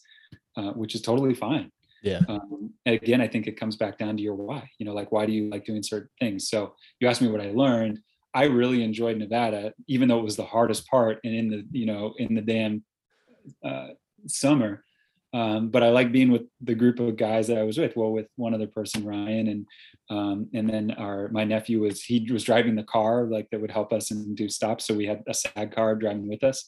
[0.56, 1.70] uh, which is totally fine.
[2.02, 2.20] Yeah.
[2.28, 4.68] Um, again, I think it comes back down to your why.
[4.78, 6.48] You know, like why do you like doing certain things?
[6.48, 7.98] So you asked me what I learned.
[8.34, 11.86] I really enjoyed Nevada, even though it was the hardest part, and in the you
[11.86, 12.84] know in the damn
[13.64, 13.88] uh,
[14.26, 14.84] summer
[15.34, 17.96] Um, but I like being with the group of guys that I was with.
[17.96, 19.66] Well, with one other person, Ryan, and
[20.08, 23.72] um, and then our my nephew was he was driving the car like that would
[23.72, 24.86] help us and do stops.
[24.86, 26.64] So we had a SAG car driving with us,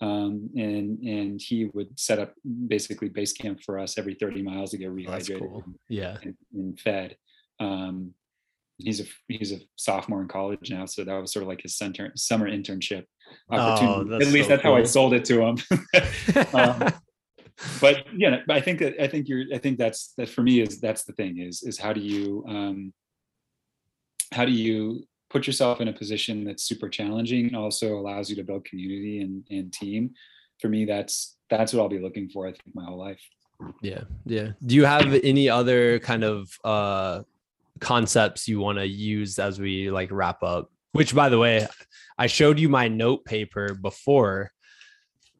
[0.00, 2.32] um, and and he would set up
[2.68, 5.64] basically base camp for us every 30 miles to get rehydrated cool.
[5.90, 6.16] Yeah.
[6.22, 7.16] and, and fed.
[7.60, 8.14] Um,
[8.78, 11.76] he's a he's a sophomore in college now, so that was sort of like his
[11.76, 13.04] center summer internship
[13.50, 14.10] opportunity.
[14.10, 16.92] that's At least so that's how I sold it to him.
[17.80, 20.60] but yeah, but I think that I think you're I think that's that for me
[20.60, 22.92] is that's the thing is is how do you um,
[24.32, 28.36] how do you put yourself in a position that's super challenging and also allows you
[28.36, 30.10] to build community and, and team
[30.60, 33.20] for me that's that's what i'll be looking for i think my whole life
[33.82, 34.02] Yeah.
[34.24, 34.50] Yeah.
[34.64, 37.22] Do you have any other kind of uh
[37.80, 40.70] concepts you want to use as we like wrap up?
[40.92, 41.66] Which by the way,
[42.18, 44.52] I showed you my note paper before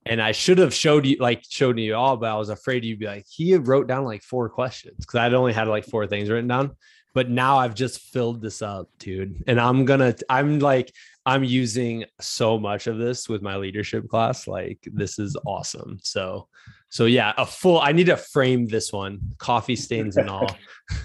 [0.07, 2.99] and I should have showed you like showed you all, but I was afraid you'd
[2.99, 6.31] be like, he wrote down like four questions because I'd only had like four things
[6.31, 6.77] written down.
[7.15, 9.43] But now I've just filled this up, dude.
[9.47, 10.93] And I'm gonna, I'm like,
[11.25, 14.47] I'm using so much of this with my leadership class.
[14.47, 15.99] Like, this is awesome.
[16.03, 16.49] So,
[16.91, 20.47] so yeah, a full, I need to frame this one, coffee stains and all.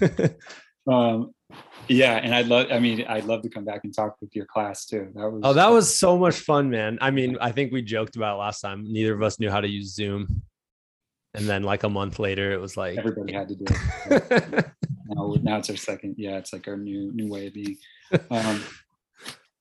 [0.90, 1.32] um
[1.88, 4.46] yeah and i'd love i mean i'd love to come back and talk with your
[4.46, 6.98] class too that was Oh, that was so much fun, man.
[7.00, 8.84] I mean, I think we joked about last time.
[8.84, 10.42] Neither of us knew how to use Zoom.
[11.34, 14.66] And then like a month later, it was like everybody had to do it
[15.08, 17.76] now, now it's our second yeah it's like our new new way of being
[18.30, 18.62] um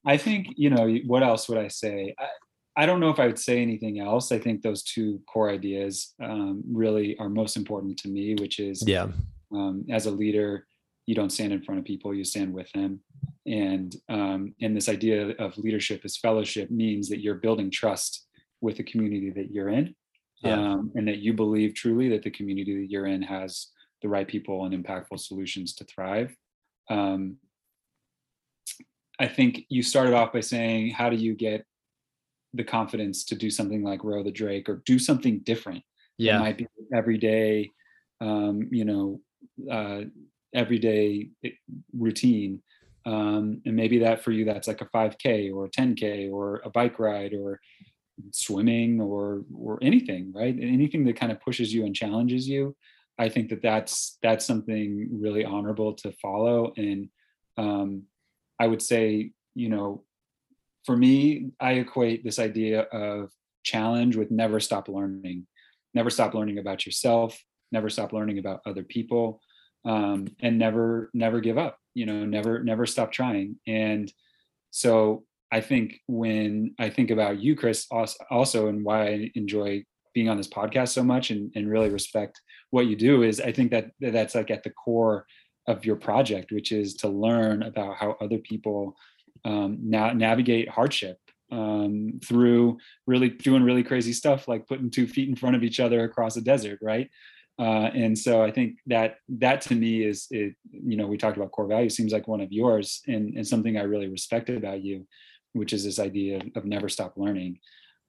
[0.05, 3.27] i think you know what else would i say I, I don't know if i
[3.27, 7.97] would say anything else i think those two core ideas um, really are most important
[7.99, 9.07] to me which is yeah.
[9.53, 10.67] um, as a leader
[11.07, 12.99] you don't stand in front of people you stand with them
[13.47, 18.27] and um, and this idea of leadership as fellowship means that you're building trust
[18.61, 19.95] with the community that you're in
[20.43, 20.59] Yeah.
[20.73, 23.67] um, and that you believe truly that the community that you're in has
[24.01, 26.35] the right people and impactful solutions to thrive
[26.89, 27.37] um,
[29.19, 31.65] i think you started off by saying how do you get
[32.53, 35.83] the confidence to do something like row the drake or do something different it
[36.25, 36.39] Yeah.
[36.39, 37.69] might be everyday
[38.19, 39.19] um, you know
[39.71, 40.01] uh,
[40.53, 41.29] everyday
[41.97, 42.61] routine.
[43.05, 46.69] Um, and maybe that for you that's like a 5k or a 10k or a
[46.69, 47.59] bike ride or
[48.31, 50.55] swimming or or anything right?
[50.59, 52.75] Anything that kind of pushes you and challenges you
[53.17, 56.73] i think that that's that's something really honorable to follow.
[56.77, 57.09] And
[57.57, 58.03] um,
[58.59, 60.03] i would say you know
[60.85, 63.31] for me i equate this idea of
[63.63, 65.47] challenge with never stop learning.
[65.93, 67.41] Never stop learning about yourself.
[67.71, 69.41] Never stop learning about other people
[69.85, 73.57] um, and never never give up you know never never stop trying.
[73.67, 74.11] And
[74.71, 79.83] so i think when i think about you chris als- also and why i enjoy
[80.13, 83.51] being on this podcast so much and, and really respect what you do is i
[83.51, 85.25] think that that that's like at the core
[85.67, 88.95] of your project which is to learn about how other people
[89.45, 91.17] um, na- navigate hardship
[91.51, 95.79] um, through really doing really crazy stuff like putting two feet in front of each
[95.79, 97.09] other across a desert right
[97.61, 101.37] uh, and so I think that that to me is it, you know we talked
[101.37, 104.83] about core value seems like one of yours and, and something I really respect about
[104.83, 105.05] you,
[105.53, 107.59] which is this idea of, of never stop learning,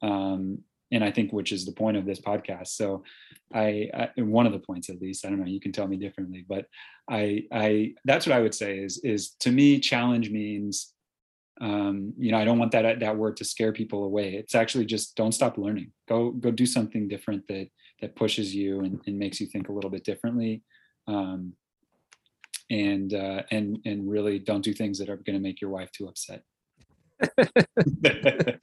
[0.01, 2.69] um, and I think which is the point of this podcast.
[2.69, 3.05] So
[3.53, 5.99] I, I one of the points at least I don't know you can tell me
[5.99, 6.65] differently, but
[7.11, 10.95] I I that's what I would say is is to me challenge means
[11.61, 14.33] um, you know I don't want that that word to scare people away.
[14.33, 15.93] It's actually just don't stop learning.
[16.09, 17.69] Go go do something different that
[18.03, 20.63] that pushes you and, and makes you think a little bit differently.
[21.07, 21.55] Um,
[22.71, 25.91] and uh, and and really don't do things that are going to make your wife
[25.93, 26.43] too upset.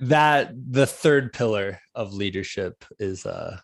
[0.00, 3.58] That the third pillar of leadership is uh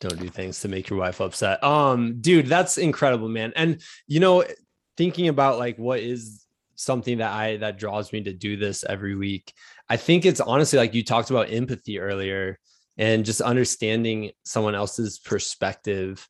[0.00, 1.62] don't do things to make your wife upset.
[1.64, 3.52] Um dude that's incredible man.
[3.56, 4.44] And you know
[4.96, 9.14] thinking about like what is something that i that draws me to do this every
[9.14, 9.52] week
[9.88, 12.58] i think it's honestly like you talked about empathy earlier
[13.02, 16.28] and just understanding someone else's perspective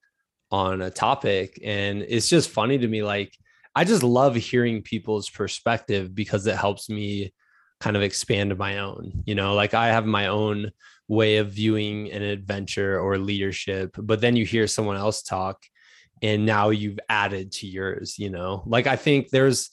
[0.51, 1.61] on a topic.
[1.62, 3.37] And it's just funny to me like
[3.75, 7.33] i just love hearing people's perspective because it helps me
[7.81, 9.55] kind of expand my own you know?
[9.55, 10.70] Like i have my own
[11.09, 15.59] way of viewing an adventure or leadership but then you hear someone else talk
[16.23, 18.62] and now you've added to yours you know?
[18.66, 19.70] Like i think there's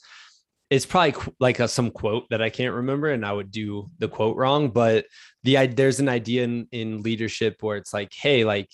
[0.70, 4.08] it's probably like a, some quote that i can't remember and i would do the
[4.08, 5.06] quote wrong but
[5.44, 8.70] the there's an idea in, in leadership where it's like hey like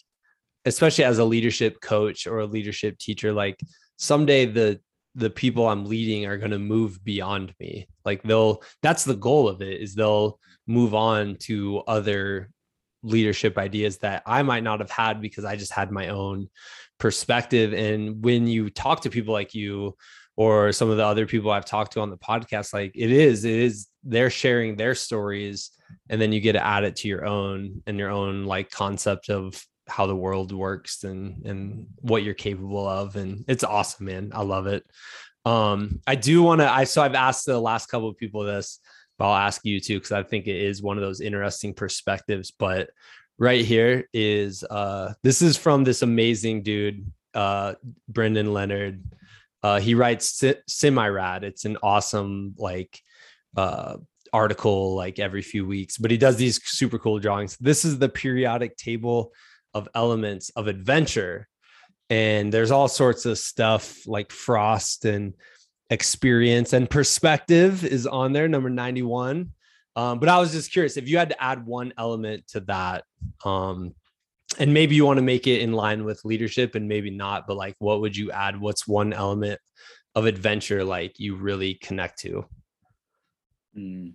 [0.65, 3.59] especially as a leadership coach or a leadership teacher like
[3.97, 4.79] someday the
[5.15, 9.47] the people i'm leading are going to move beyond me like they'll that's the goal
[9.47, 12.49] of it is they'll move on to other
[13.05, 16.49] leadership ideas that I might not have had because I just had my own
[16.97, 17.73] perspective.
[17.73, 19.95] And when you talk to people like you
[20.35, 23.45] or some of the other people I've talked to on the podcast, like it is,
[23.45, 25.71] it is, they're sharing their stories
[26.09, 29.29] and then you get to add it to your own and your own like concept
[29.29, 34.31] of how the world works and and what you're capable of and it's awesome man.
[34.33, 34.83] I love it.
[35.45, 38.79] Um i do want to i so i've asked the last couple of people this
[39.19, 42.51] but i'll ask you too because i think it is one of those interesting perspectives
[42.51, 42.89] but
[43.37, 47.75] right here is uh this is from this amazing dude uh
[48.09, 49.03] brendan leonard.
[49.61, 52.99] Uh he writes semi rad it's an awesome like
[53.55, 53.97] uh
[54.35, 57.57] article like every few weeks but he does these super cool drawings.
[57.57, 59.33] This is the periodic table
[59.73, 61.47] of elements of adventure.
[62.09, 65.33] And there's all sorts of stuff like frost and
[65.89, 69.51] experience and perspective is on there number 91
[69.95, 73.03] um, but i was just curious if you had to add one element to that
[73.45, 73.93] um,
[74.59, 77.57] and maybe you want to make it in line with leadership and maybe not but
[77.57, 78.59] like what would you add?
[78.59, 79.59] What's one element
[80.13, 82.45] of adventure like you really connect to?
[83.77, 84.13] Mm.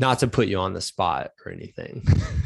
[0.00, 2.04] Not to put you on the spot or anything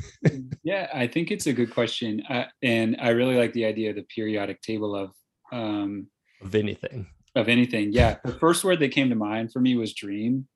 [0.62, 3.96] yeah, I think it's a good question, uh, and I really like the idea of
[3.96, 5.10] the periodic table of
[5.52, 6.08] um,
[6.42, 7.06] of anything.
[7.36, 8.16] Of anything, yeah.
[8.24, 10.46] The first word that came to mind for me was dream,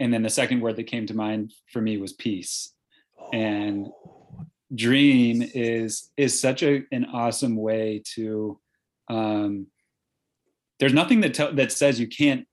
[0.00, 2.74] and then the second word that came to mind for me was peace.
[3.32, 3.88] And
[4.74, 8.60] dream is is such a an awesome way to.
[9.08, 9.68] Um,
[10.78, 12.46] there's nothing that te- that says you can't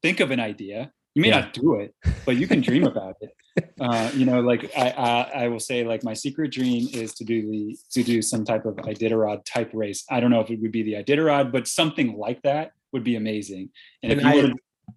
[0.00, 0.92] think of an idea.
[1.14, 1.40] You may yeah.
[1.40, 1.94] not do it,
[2.24, 3.34] but you can dream about it
[3.80, 7.24] uh, you know, like I, I, I will say, like my secret dream is to
[7.24, 10.04] do the to do some type of Iditarod type race.
[10.10, 13.16] I don't know if it would be the Iditarod, but something like that would be
[13.16, 13.70] amazing.
[14.02, 14.52] And, and if you I,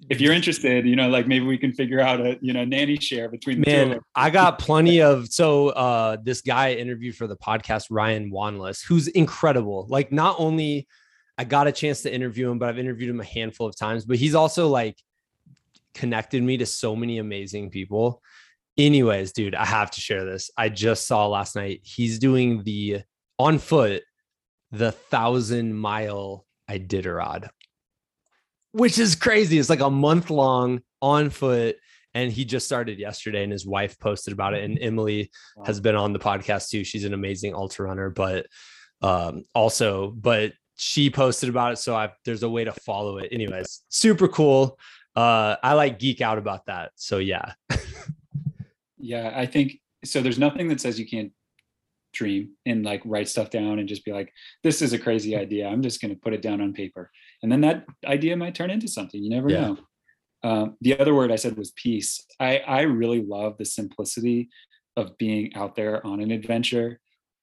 [0.09, 2.97] if you're interested, you know, like maybe we can figure out a you know nanny
[2.97, 4.01] share between the Man, two.
[4.15, 8.85] I got plenty of so uh this guy I interviewed for the podcast, Ryan Wanless,
[8.85, 9.87] who's incredible.
[9.89, 10.87] Like not only
[11.37, 14.05] I got a chance to interview him, but I've interviewed him a handful of times,
[14.05, 14.97] but he's also like
[15.95, 18.21] connected me to so many amazing people.
[18.77, 20.51] Anyways, dude, I have to share this.
[20.57, 23.01] I just saw last night he's doing the
[23.39, 24.03] on foot
[24.71, 27.47] the thousand mile Iditarod,
[28.73, 29.57] which is crazy.
[29.57, 31.77] It's like a month long on foot.
[32.13, 34.63] And he just started yesterday, and his wife posted about it.
[34.63, 35.65] And Emily wow.
[35.65, 36.85] has been on the podcast too.
[36.85, 38.45] She's an amazing ultra runner, but
[39.01, 41.77] um, also, but she posted about it.
[41.77, 43.29] So I there's a way to follow it.
[43.33, 44.79] Anyways, super cool.
[45.15, 46.91] Uh, I like geek out about that.
[46.95, 47.53] So yeah.
[48.97, 50.21] yeah, I think so.
[50.21, 51.31] There's nothing that says you can't
[52.13, 54.31] dream and like write stuff down and just be like,
[54.63, 55.67] this is a crazy idea.
[55.67, 57.11] I'm just going to put it down on paper.
[57.43, 59.21] And then that idea might turn into something.
[59.21, 59.61] You never yeah.
[59.61, 59.77] know.
[60.43, 62.23] Um, the other word I said was peace.
[62.39, 64.49] I, I really love the simplicity
[64.95, 66.99] of being out there on an adventure.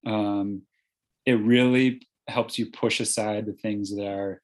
[0.07, 0.62] Um,
[1.27, 4.41] it really helps you push aside the things that are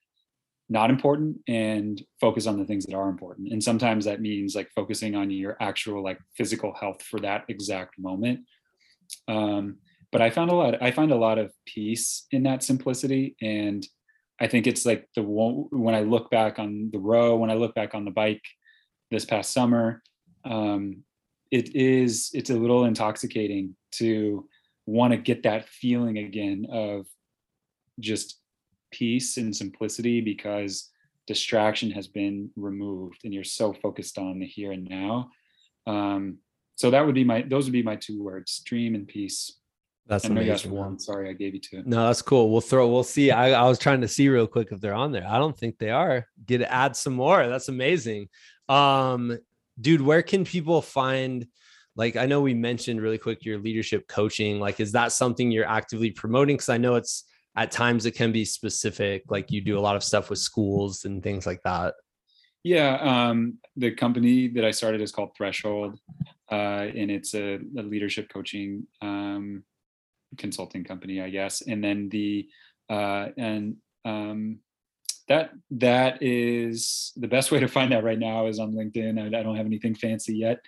[0.68, 3.52] not important and focus on the things that are important.
[3.52, 7.98] And sometimes that means like focusing on your actual like physical health for that exact
[7.98, 8.40] moment.
[9.26, 9.78] Um,
[10.10, 13.36] but i found a lot i find a lot of peace in that simplicity.
[13.40, 13.86] And
[14.40, 17.54] i think it's like the one when i look back on the row when i
[17.54, 18.44] look back on the bike
[19.10, 20.02] this past summer
[20.44, 21.02] um,
[21.50, 24.46] it is it's a little intoxicating to
[24.86, 27.06] want to get that feeling again of
[28.00, 28.40] just
[28.90, 30.90] peace and simplicity because
[31.26, 35.30] distraction has been removed and you're so focused on the here and now
[35.86, 36.38] um,
[36.74, 39.58] so that would be my those would be my two words dream and peace
[40.08, 40.70] that's I amazing.
[40.70, 40.98] one.
[40.98, 41.82] Sorry, I gave you two.
[41.84, 42.50] No, that's cool.
[42.50, 42.88] We'll throw.
[42.88, 43.30] We'll see.
[43.30, 45.26] I, I was trying to see real quick if they're on there.
[45.28, 46.26] I don't think they are.
[46.46, 47.46] Get add some more.
[47.46, 48.28] That's amazing.
[48.70, 49.38] Um,
[49.78, 51.46] dude, where can people find?
[51.94, 54.60] Like, I know we mentioned really quick your leadership coaching.
[54.60, 56.56] Like, is that something you're actively promoting?
[56.56, 57.24] Because I know it's
[57.58, 61.04] at times it can be specific like you do a lot of stuff with schools
[61.04, 61.94] and things like that.
[62.62, 65.98] Yeah um, the company that i started is called threshold
[66.50, 69.64] uh, and it's a, a leadership coaching um,
[70.36, 71.62] consulting company i guess.
[71.62, 72.48] And then the
[72.88, 74.60] uh, and um,
[75.28, 79.20] that that is the best way to find that right now is on linkedin.
[79.20, 80.60] I, I don't have anything fancy yet.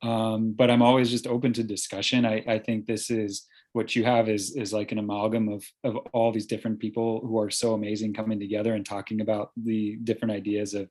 [0.00, 2.24] Um, but i'm always just open to discussion.
[2.24, 3.46] I, I think this is
[3.78, 7.38] what you have is is like an amalgam of of all these different people who
[7.38, 10.90] are so amazing coming together and talking about the different ideas of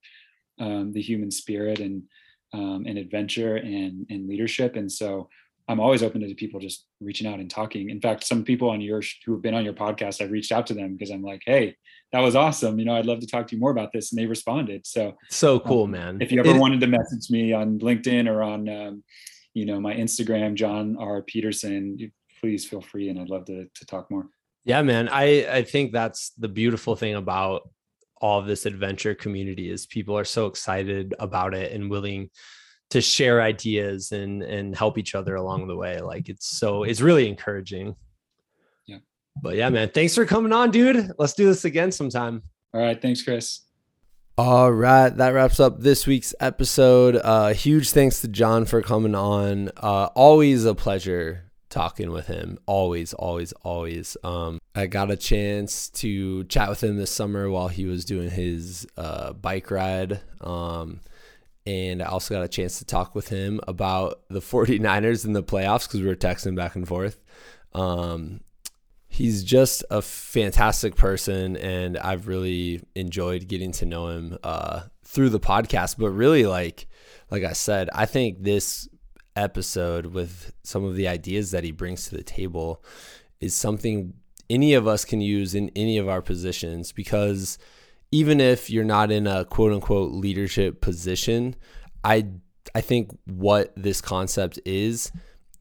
[0.65, 2.03] um, the human spirit and
[2.53, 4.77] um, and adventure and and leadership.
[4.77, 5.29] And so
[5.69, 7.89] i'm always open to people just reaching out and talking.
[7.89, 10.65] In fact some people on your who have been on your podcast i've reached out
[10.67, 11.75] to them because i'm like hey
[12.13, 12.79] that was awesome.
[12.79, 14.05] You know i'd love to talk to you more about this.
[14.11, 14.87] And they responded.
[14.87, 16.21] So so cool um, man.
[16.21, 19.03] if you ever it, wanted to message me on linkedin or on um,
[19.57, 21.23] you know, my Instagram, John R.
[21.23, 22.11] Peterson.
[22.37, 24.27] You, please feel free, and I'd love to to talk more.
[24.63, 25.09] Yeah, man.
[25.09, 27.69] I I think that's the beautiful thing about
[28.19, 32.29] all of this adventure community is people are so excited about it and willing
[32.89, 35.99] to share ideas and and help each other along the way.
[35.99, 37.95] Like it's so it's really encouraging.
[38.85, 38.97] Yeah.
[39.41, 39.89] But yeah, man.
[39.93, 41.11] Thanks for coming on, dude.
[41.17, 42.43] Let's do this again sometime.
[42.73, 43.01] All right.
[43.01, 43.61] Thanks, Chris.
[44.39, 47.15] All right, that wraps up this week's episode.
[47.15, 49.71] Uh, huge thanks to John for coming on.
[49.75, 52.57] Uh, always a pleasure talking with him.
[52.65, 54.17] Always, always, always.
[54.23, 58.29] Um, I got a chance to chat with him this summer while he was doing
[58.29, 60.21] his uh, bike ride.
[60.41, 61.01] Um,
[61.65, 65.43] and I also got a chance to talk with him about the 49ers in the
[65.43, 67.19] playoffs because we were texting back and forth.
[67.73, 68.41] Um,
[69.07, 75.29] he's just a fantastic person and i've really enjoyed getting to know him uh, through
[75.29, 76.87] the podcast but really like
[77.31, 78.87] like i said i think this
[79.37, 82.83] episode with some of the ideas that he brings to the table
[83.39, 84.13] is something
[84.49, 87.57] any of us can use in any of our positions because
[88.11, 91.55] even if you're not in a quote unquote leadership position
[92.03, 92.25] i
[92.73, 95.11] i think what this concept is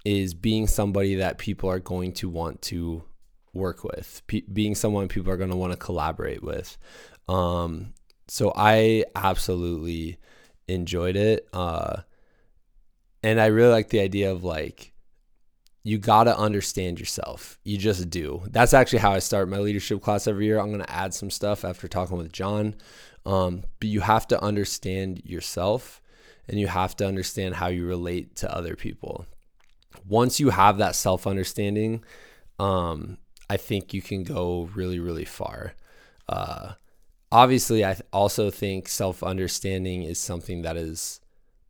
[0.04, 3.02] is being somebody that people are going to want to
[3.56, 6.78] work with, P- being someone people are going to want to collaborate with.
[7.28, 7.94] Um,
[8.28, 10.18] so I absolutely
[10.68, 11.48] enjoyed it.
[11.52, 12.02] Uh,
[13.26, 14.92] and I really like the idea of like,
[15.82, 17.58] you got to understand yourself.
[17.64, 18.44] You just do.
[18.50, 20.60] That's actually how I start my leadership class every year.
[20.60, 22.76] I'm going to add some stuff after talking with John.
[23.24, 26.00] Um, but you have to understand yourself
[26.46, 29.26] and you have to understand how you relate to other people.
[30.06, 32.04] Once you have that self understanding,
[32.60, 33.18] um,
[33.50, 35.74] I think you can go really, really far.
[36.28, 36.74] Uh,
[37.32, 41.20] obviously, I also think self understanding is something that is,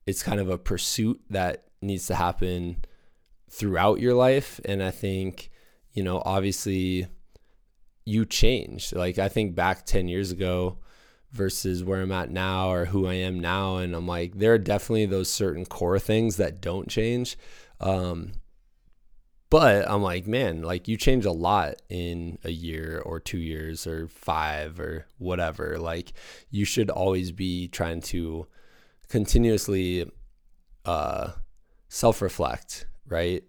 [0.07, 2.84] it's kind of a pursuit that needs to happen
[3.50, 4.61] throughout your life.
[4.64, 5.50] And I think,
[5.92, 7.07] you know, obviously
[8.04, 8.92] you change.
[8.92, 10.78] Like, I think back 10 years ago,
[11.36, 13.76] versus where I'm at now or who I am now.
[13.76, 17.36] And I'm like, there are definitely those certain core things that don't change.
[17.80, 18.32] Um,
[19.50, 23.86] but I'm like, man, like you change a lot in a year or two years
[23.86, 25.78] or five or whatever.
[25.78, 26.12] Like
[26.50, 28.46] you should always be trying to
[29.09, 30.11] continuously
[30.84, 31.32] uh,
[31.88, 33.42] self reflect, right?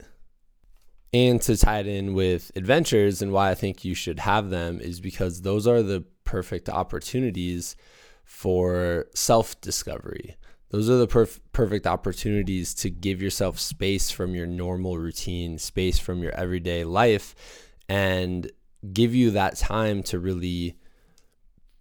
[1.14, 4.80] And to tie it in with adventures and why I think you should have them
[4.80, 7.76] is because those are the perfect opportunities
[8.24, 10.36] for self discovery.
[10.70, 15.98] Those are the perf- perfect opportunities to give yourself space from your normal routine, space
[15.98, 17.34] from your everyday life,
[17.88, 18.52] and
[18.92, 20.78] give you that time to really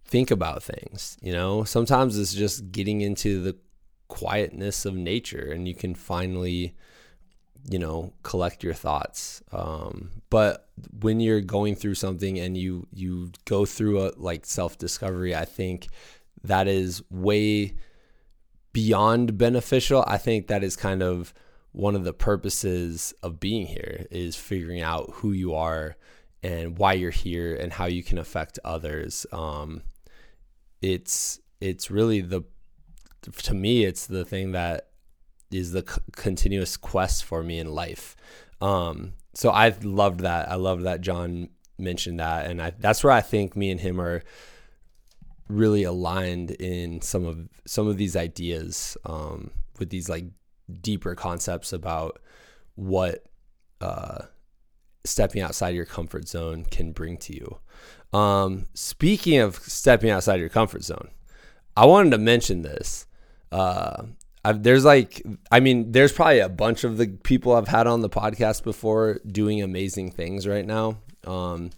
[0.05, 1.17] think about things.
[1.21, 3.57] You know, sometimes it's just getting into the
[4.07, 6.75] quietness of nature and you can finally
[7.69, 13.31] you know collect your thoughts um, but when you're going through something and you you
[13.45, 15.87] go through a like self discovery i think
[16.43, 17.73] that is way
[18.77, 21.33] beyond beneficial, I think that is kind of
[21.71, 25.97] one of the purposes of being here is figuring out who you are
[26.43, 29.25] and why you're here and how you can affect others.
[29.31, 29.81] Um,
[30.81, 32.43] it's it's really the
[33.43, 34.89] to me it's the thing that
[35.51, 38.15] is the c- continuous quest for me in life.
[38.61, 40.51] Um, so I loved that.
[40.51, 44.01] I love that John mentioned that, and I, that's where I think me and him
[44.01, 44.23] are
[45.47, 50.25] really aligned in some of some of these ideas um, with these like
[50.81, 52.19] deeper concepts about
[52.75, 53.23] what
[53.79, 54.23] uh,
[55.05, 58.17] stepping outside your comfort zone can bring to you.
[58.17, 61.09] Um, speaking of stepping outside your comfort zone,
[61.75, 63.06] I wanted to mention this.
[63.51, 64.03] Uh,
[64.43, 65.21] I've, there's like,
[65.51, 69.19] I mean, there's probably a bunch of the people I've had on the podcast before
[69.25, 70.99] doing amazing things right now.
[71.25, 71.71] Um,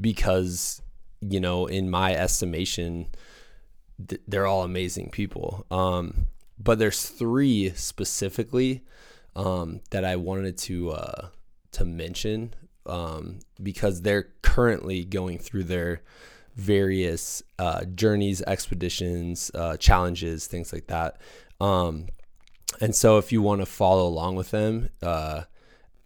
[0.00, 0.82] because
[1.20, 3.06] you know, in my estimation,
[4.06, 5.66] th- they're all amazing people.
[5.70, 8.82] Um, but there's three specifically
[9.36, 11.28] um, that I wanted to uh,
[11.72, 12.54] to mention
[12.86, 16.02] um, because they're currently going through their
[16.60, 21.20] various uh, journeys, expeditions, uh, challenges, things like that.
[21.60, 22.06] Um,
[22.80, 25.42] and so, if you want to follow along with them, uh,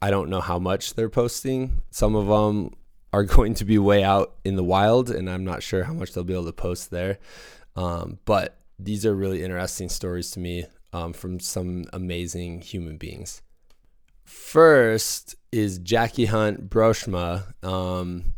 [0.00, 1.82] I don't know how much they're posting.
[1.90, 2.74] Some of them
[3.12, 6.12] are going to be way out in the wild, and I'm not sure how much
[6.12, 7.18] they'll be able to post there.
[7.76, 13.42] Um, but these are really interesting stories to me um, from some amazing human beings.
[14.24, 17.52] First is Jackie Hunt Broersma.
[17.64, 18.33] um,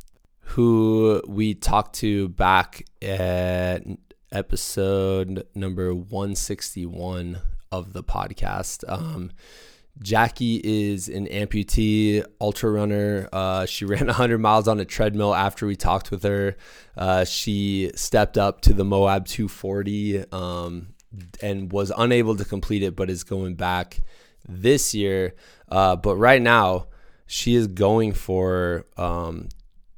[0.46, 3.82] who we talked to back at
[4.32, 7.38] episode number 161
[7.72, 8.84] of the podcast.
[8.88, 9.32] Um,
[10.00, 13.28] Jackie is an amputee ultra runner.
[13.32, 16.56] Uh, she ran 100 miles on a treadmill after we talked with her.
[16.96, 20.88] Uh, she stepped up to the Moab 240 um,
[21.42, 24.00] and was unable to complete it, but is going back
[24.48, 25.34] this year.
[25.68, 26.86] Uh, but right now,
[27.26, 29.48] she is going for, um,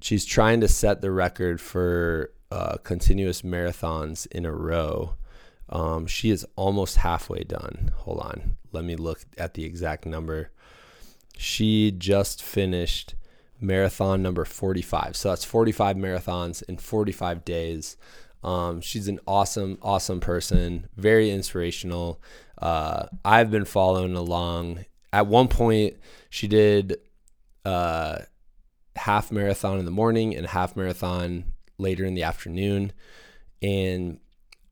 [0.09, 5.15] she's trying to set the record for uh, continuous marathons in a row.
[5.69, 7.93] Um, she is almost halfway done.
[7.95, 8.57] Hold on.
[8.73, 10.51] Let me look at the exact number.
[11.37, 13.17] She just finished
[13.61, 15.15] marathon number 45.
[15.15, 17.99] So that's 45 marathons in 45 days.
[18.43, 22.19] Um, she's an awesome, awesome person, very inspirational.
[22.57, 24.87] Uh, I've been following along.
[25.13, 25.97] At one point,
[26.31, 26.97] she did
[27.67, 28.21] uh,
[28.99, 31.45] half marathon in the morning and half marathon
[31.79, 32.93] later in the afternoon.
[33.63, 34.19] And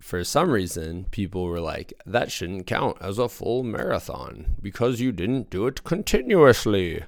[0.00, 5.12] for some reason, people were like, that shouldn't count as a full marathon because you
[5.12, 7.02] didn't do it continuously.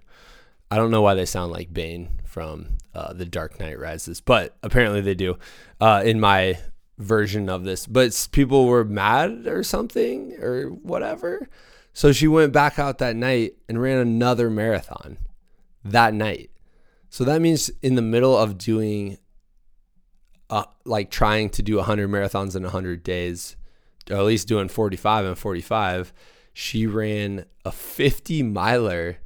[0.71, 4.57] I don't know why they sound like Bane from uh, The Dark Knight Rises, but
[4.63, 5.39] apparently they do
[5.81, 6.59] uh, in my
[6.99, 7.87] version of this.
[7.87, 11.49] But people were mad or something or whatever.
[11.93, 15.19] So she went back out that night and ran another marathon
[15.85, 16.51] that night.
[17.11, 19.19] So that means in the middle of doing
[20.51, 23.57] uh, like trying to do 100 marathons in 100 days,
[24.11, 26.13] or at least doing 45 and 45,
[26.53, 29.19] she ran a 50 miler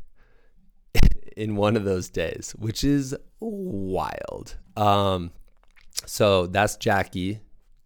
[1.37, 4.57] in one of those days, which is wild.
[4.77, 5.31] Um,
[6.07, 7.41] so that's Jackie.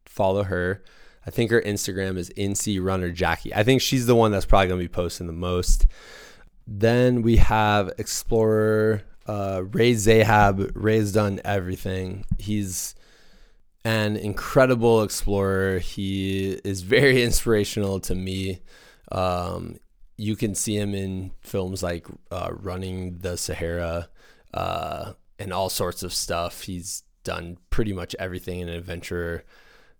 [0.07, 0.82] Follow her.
[1.26, 3.53] I think her Instagram is NC Runner Jackie.
[3.55, 5.86] I think she's the one that's probably going to be posting the most.
[6.66, 10.70] Then we have Explorer uh, Ray Zahab.
[10.74, 12.24] Ray's done everything.
[12.39, 12.95] He's
[13.85, 15.79] an incredible explorer.
[15.79, 18.61] He is very inspirational to me.
[19.12, 19.77] Um,
[20.16, 24.09] you can see him in films like uh, Running the Sahara
[24.55, 26.62] uh, and all sorts of stuff.
[26.62, 29.45] He's done pretty much everything an adventurer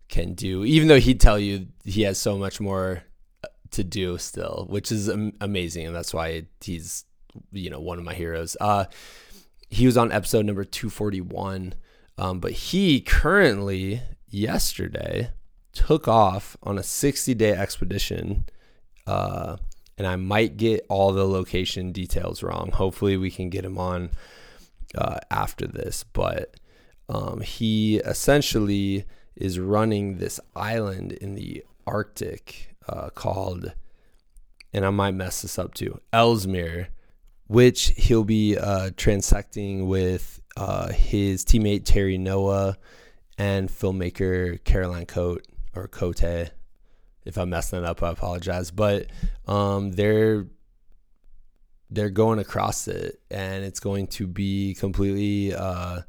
[0.09, 3.03] can do, even though he'd tell you he has so much more
[3.45, 5.09] uh, to do still, which is
[5.41, 5.87] amazing.
[5.87, 7.05] And that's why he's,
[7.53, 8.57] you know, one of my heroes.
[8.61, 8.87] Uh,
[9.69, 11.75] he was on episode number 241
[12.19, 15.31] um, but he currently, yesterday,
[15.73, 18.47] took off on a 60 day expedition.
[19.07, 19.57] Uh,
[19.99, 22.71] and I might get all the location details wrong.
[22.73, 24.11] Hopefully, we can get him on
[24.97, 26.05] uh, after this.
[26.05, 26.55] But
[27.09, 29.05] um, he essentially
[29.37, 33.75] is running this island in the Arctic uh, called,
[34.73, 36.89] and I might mess this up too, Ellesmere,
[37.47, 42.77] which he'll be uh, transecting with uh, his teammate Terry Noah
[43.39, 46.51] and filmmaker Caroline Cote or Cote.
[47.25, 48.71] If I'm messing that up, I apologize.
[48.71, 49.07] But
[49.47, 50.47] um, they're
[51.91, 56.01] they're going across it, and it's going to be completely uh,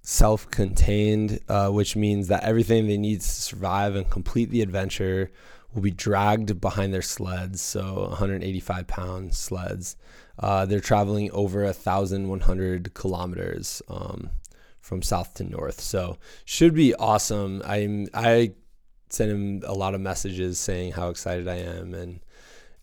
[0.00, 5.30] self-contained, uh, which means that everything they need to survive and complete the adventure
[5.74, 7.60] will be dragged behind their sleds.
[7.60, 9.96] So 185 pound sleds.
[10.38, 14.30] Uh, they're traveling over a thousand one hundred kilometers um,
[14.80, 15.80] from south to north.
[15.80, 17.62] So should be awesome.
[17.64, 18.52] I'm I
[19.10, 22.20] sent him a lot of messages saying how excited I am and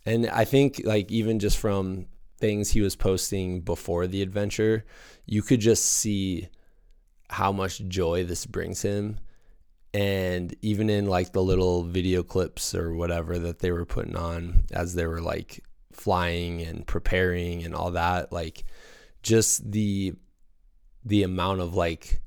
[0.06, 2.08] and I think like even just from
[2.38, 4.86] things he was posting before the adventure,
[5.26, 6.50] you could just see
[7.30, 9.20] how much joy this brings him.
[9.94, 14.66] And even in like the little video clips or whatever that they were putting on
[14.72, 15.64] as they were like
[15.96, 18.64] flying and preparing and all that like
[19.24, 20.14] just the
[21.04, 22.22] the amount of like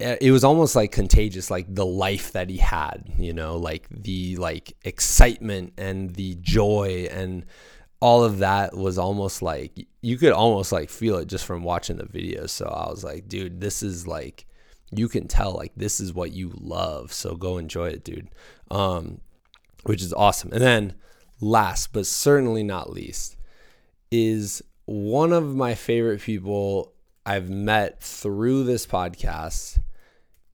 [0.00, 3.86] eh, it was almost like contagious like the life that he had you know like
[3.90, 7.44] the like excitement and the joy and
[8.00, 11.96] all of that was almost like you could almost like feel it just from watching
[11.96, 14.46] the videos so i was like dude this is like
[14.92, 18.28] you can tell like this is what you love so go enjoy it dude.
[18.70, 19.20] Um
[19.86, 20.52] which is awesome.
[20.52, 20.94] And then
[21.40, 23.36] last but certainly not least
[24.10, 26.92] is one of my favorite people
[27.24, 29.80] I've met through this podcast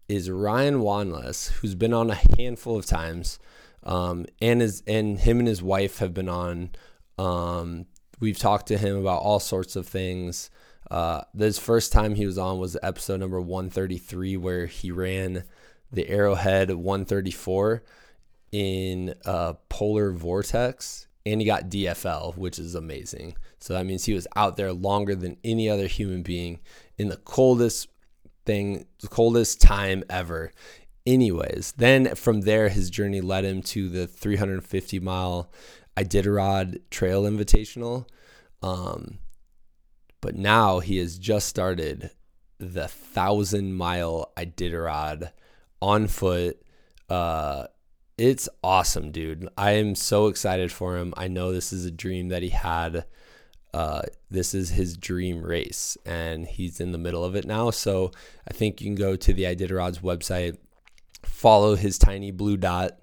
[0.08, 3.38] is Ryan Wanless, who's been on a handful of times,
[3.82, 6.70] um, and is and him and his wife have been on.
[7.18, 7.86] Um,
[8.20, 10.50] we've talked to him about all sorts of things.
[10.90, 15.44] Uh, this first time he was on was episode number 133, where he ran
[15.90, 17.82] the Arrowhead 134
[18.52, 23.36] in a polar vortex and he got DFL, which is amazing.
[23.60, 26.60] So that means he was out there longer than any other human being
[26.98, 27.88] in the coldest
[28.44, 30.52] thing, the coldest time ever.
[31.04, 35.50] anyways, then from there, his journey led him to the 350 mile
[35.96, 38.06] Iditarod Trail Invitational.
[38.62, 39.18] Um,
[40.20, 42.10] but now he has just started
[42.58, 45.32] the thousand mile Iditarod
[45.80, 46.62] on foot.
[47.08, 47.66] Uh,
[48.18, 49.48] it's awesome, dude.
[49.56, 51.14] I am so excited for him.
[51.16, 53.06] I know this is a dream that he had.
[53.74, 57.70] Uh, this is his dream race, and he's in the middle of it now.
[57.70, 58.10] So
[58.46, 60.58] I think you can go to the Iditarod's website,
[61.22, 62.98] follow his tiny blue dot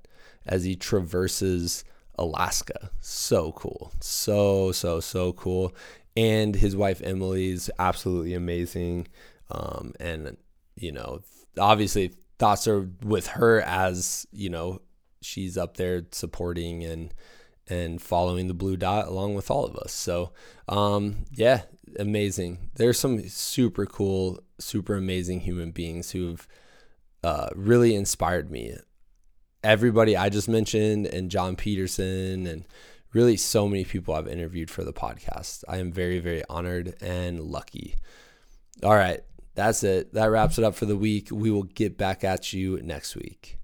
[0.45, 1.83] as he traverses
[2.17, 2.91] Alaska.
[2.99, 3.91] So cool.
[3.99, 5.73] So, so, so cool.
[6.15, 9.07] And his wife Emily's absolutely amazing.
[9.49, 10.37] Um, and,
[10.75, 11.21] you know,
[11.57, 14.81] obviously thoughts are with her as, you know,
[15.21, 17.13] she's up there supporting and,
[17.67, 19.91] and following the blue dot along with all of us.
[19.91, 20.31] So,
[20.67, 21.63] um, yeah,
[21.97, 22.69] amazing.
[22.75, 26.47] There's some super cool, super amazing human beings who've
[27.23, 28.75] uh, really inspired me
[29.63, 32.65] everybody I just mentioned and John Peterson and
[33.13, 35.63] really so many people I've interviewed for the podcast.
[35.67, 37.95] I am very, very honored and lucky.
[38.83, 39.21] All right,
[39.55, 40.13] that's it.
[40.13, 41.29] That wraps it up for the week.
[41.31, 43.57] We will get back at you next week.